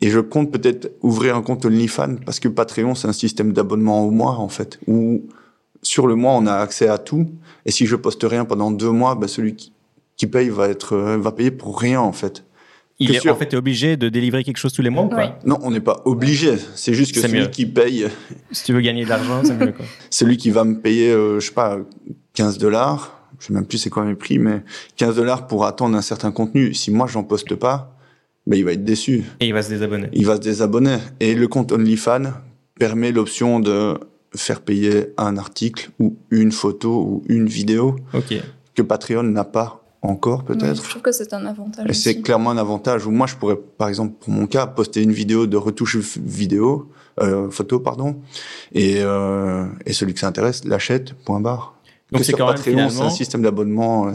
[0.00, 4.04] Et je compte peut-être ouvrir un compte OnlyFans parce que Patreon, c'est un système d'abonnement
[4.04, 5.22] au mois, en fait, où
[5.84, 7.30] sur le mois, on a accès à tout.
[7.66, 9.72] Et si je poste rien pendant deux mois, ben celui qui,
[10.16, 12.44] qui paye va être, euh, va payer pour rien, en fait.
[13.00, 15.36] Il est, en fait, es obligé de délivrer quelque chose tous les mois ou quoi
[15.44, 16.54] Non, on n'est pas obligé.
[16.76, 18.06] C'est juste que celui qui paye.
[18.52, 19.84] Si tu veux gagner de l'argent, c'est mieux quoi.
[20.10, 21.78] celui qui va me payer, euh, je sais pas,
[22.34, 23.20] 15 dollars.
[23.40, 24.62] Je sais même plus c'est quoi mes prix, mais
[24.96, 26.72] 15 dollars pour attendre un certain contenu.
[26.72, 27.96] Si moi j'en poste pas,
[28.46, 29.24] ben il va être déçu.
[29.40, 30.08] Et il va se désabonner.
[30.12, 30.98] Il va se désabonner.
[31.18, 32.32] Et le compte OnlyFans
[32.78, 33.98] permet l'option de
[34.36, 37.96] faire payer un article ou une photo ou une vidéo
[38.74, 40.84] que Patreon n'a pas encore peut-être.
[40.84, 41.86] je trouve que c'est un avantage.
[41.88, 45.02] Et c'est clairement un avantage où moi je pourrais, par exemple, pour mon cas, poster
[45.02, 48.20] une vidéo de retouche vidéo, euh, photo, pardon,
[48.72, 51.74] et, euh, et celui que ça intéresse l'achète, point barre.
[52.12, 53.10] Donc Que c'est sur quand même Patreon, c'est un finalement.
[53.10, 54.08] système d'abonnement.
[54.08, 54.12] euh,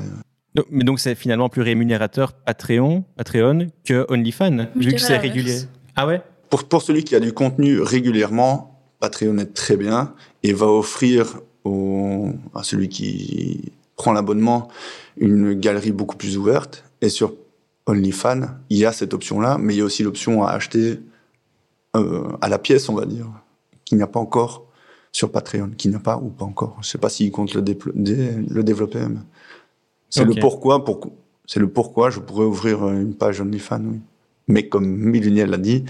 [0.53, 5.61] Donc- mais donc c'est finalement plus rémunérateur Patreon, Patreon que OnlyFans, vu que c'est régulier.
[5.95, 6.21] Ah ouais?
[6.51, 8.68] Pour, pour celui qui a du contenu régulièrement,
[8.99, 14.69] Patreon est très bien et va offrir au, à celui qui prend l'abonnement
[15.17, 16.83] une galerie beaucoup plus ouverte.
[17.01, 17.33] Et sur
[17.85, 20.99] OnlyFans, il y a cette option-là, mais il y a aussi l'option à acheter
[21.95, 23.25] euh, à la pièce, on va dire,
[23.85, 24.65] qu'il n'y a pas encore
[25.11, 26.77] sur Patreon, qu'il n'y a pas ou pas encore.
[26.81, 27.77] Je sais pas s'il compte le, dé-
[28.47, 28.99] le développer.
[30.09, 31.11] C'est le pourquoi, pour,
[31.45, 33.99] c'est le pourquoi je pourrais ouvrir une page OnlyFans, oui.
[34.51, 35.85] Mais comme Miluniel l'a dit,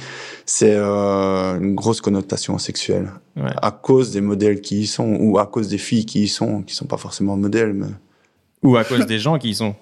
[0.46, 3.10] c'est euh, une grosse connotation sexuelle.
[3.38, 3.50] Ouais.
[3.62, 6.62] À cause des modèles qui y sont, ou à cause des filles qui y sont,
[6.64, 7.88] qui sont pas forcément modèles, mais...
[8.62, 9.76] Ou à cause des gens qui y sont.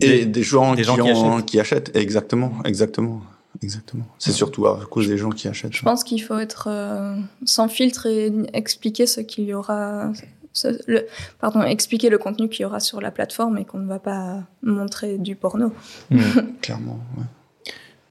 [0.00, 1.46] Et des, gens, des qui, gens qui en- achètent.
[1.46, 1.96] qui achètent.
[1.96, 3.20] Exactement, exactement,
[3.62, 4.04] exactement.
[4.20, 5.72] C'est surtout à cause des gens qui achètent.
[5.74, 10.12] Je pense qu'il faut être euh, sans filtre et expliquer ce qu'il y aura.
[10.52, 11.06] ce- le,
[11.40, 14.44] pardon, expliquer le contenu qu'il y aura sur la plateforme et qu'on ne va pas
[14.62, 15.72] montrer du porno.
[16.62, 17.24] Clairement, ouais.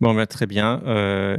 [0.04, 0.82] Bon, bah, très bien.
[0.86, 1.38] Euh,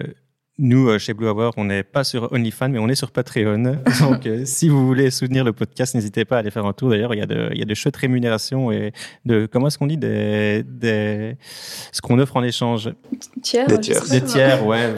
[0.58, 3.62] nous, euh, chez Blue Hour, on n'est pas sur OnlyFans, mais on est sur Patreon.
[4.00, 6.90] Donc, euh, si vous voulez soutenir le podcast, n'hésitez pas à aller faire un tour.
[6.90, 8.92] D'ailleurs, il y a de, il y a de chouettes rémunérations et
[9.26, 11.36] de, comment est-ce qu'on dit, des, des,
[11.92, 12.90] ce qu'on offre en échange.
[13.42, 14.02] Tiers, Des tiers.
[14.08, 14.94] Des tiers, ouais.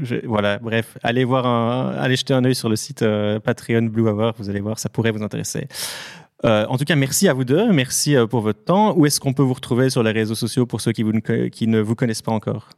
[0.00, 0.96] Je- voilà, bref.
[1.02, 4.32] Allez voir un, allez jeter un œil sur le site euh, Patreon Blue Hour.
[4.38, 5.66] Vous allez voir, ça pourrait vous intéresser.
[6.44, 7.70] Euh, en tout cas, merci à vous deux.
[7.72, 8.96] Merci pour votre temps.
[8.96, 11.48] Où est-ce qu'on peut vous retrouver sur les réseaux sociaux pour ceux qui, vous ne,
[11.48, 12.68] qui ne vous connaissent pas encore?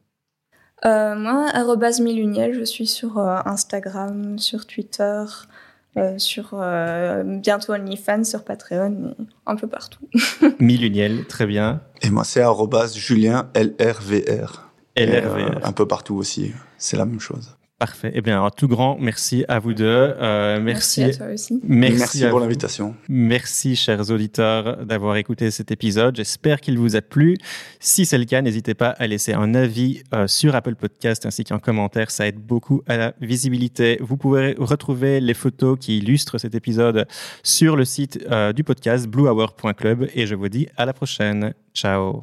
[0.84, 5.24] Euh, moi, arrobase miluniel, je suis sur euh, Instagram, sur Twitter,
[5.96, 9.14] euh, sur euh, bientôt OnlyFans, sur Patreon,
[9.46, 10.08] un peu partout.
[10.58, 11.82] Miluniel, très bien.
[12.02, 14.70] Et moi, c'est arrobase Julien LRVR.
[14.96, 15.36] Et, LRVR.
[15.36, 16.52] euh, un peu partout aussi.
[16.78, 17.56] C'est la même chose.
[17.82, 18.12] Parfait.
[18.14, 19.84] Eh bien, un tout grand merci à vous deux.
[19.88, 21.02] Euh, merci.
[21.02, 21.60] à toi aussi.
[21.64, 22.94] Merci, Merci à pour l'invitation.
[23.08, 26.14] Merci, chers auditeurs, d'avoir écouté cet épisode.
[26.14, 27.36] J'espère qu'il vous a plu.
[27.80, 31.42] Si c'est le cas, n'hésitez pas à laisser un avis euh, sur Apple Podcast ainsi
[31.42, 32.12] qu'un commentaire.
[32.12, 33.98] Ça aide beaucoup à la visibilité.
[34.00, 37.08] Vous pouvez retrouver les photos qui illustrent cet épisode
[37.42, 41.52] sur le site euh, du podcast bluehour.club et je vous dis à la prochaine.
[41.74, 42.22] Ciao.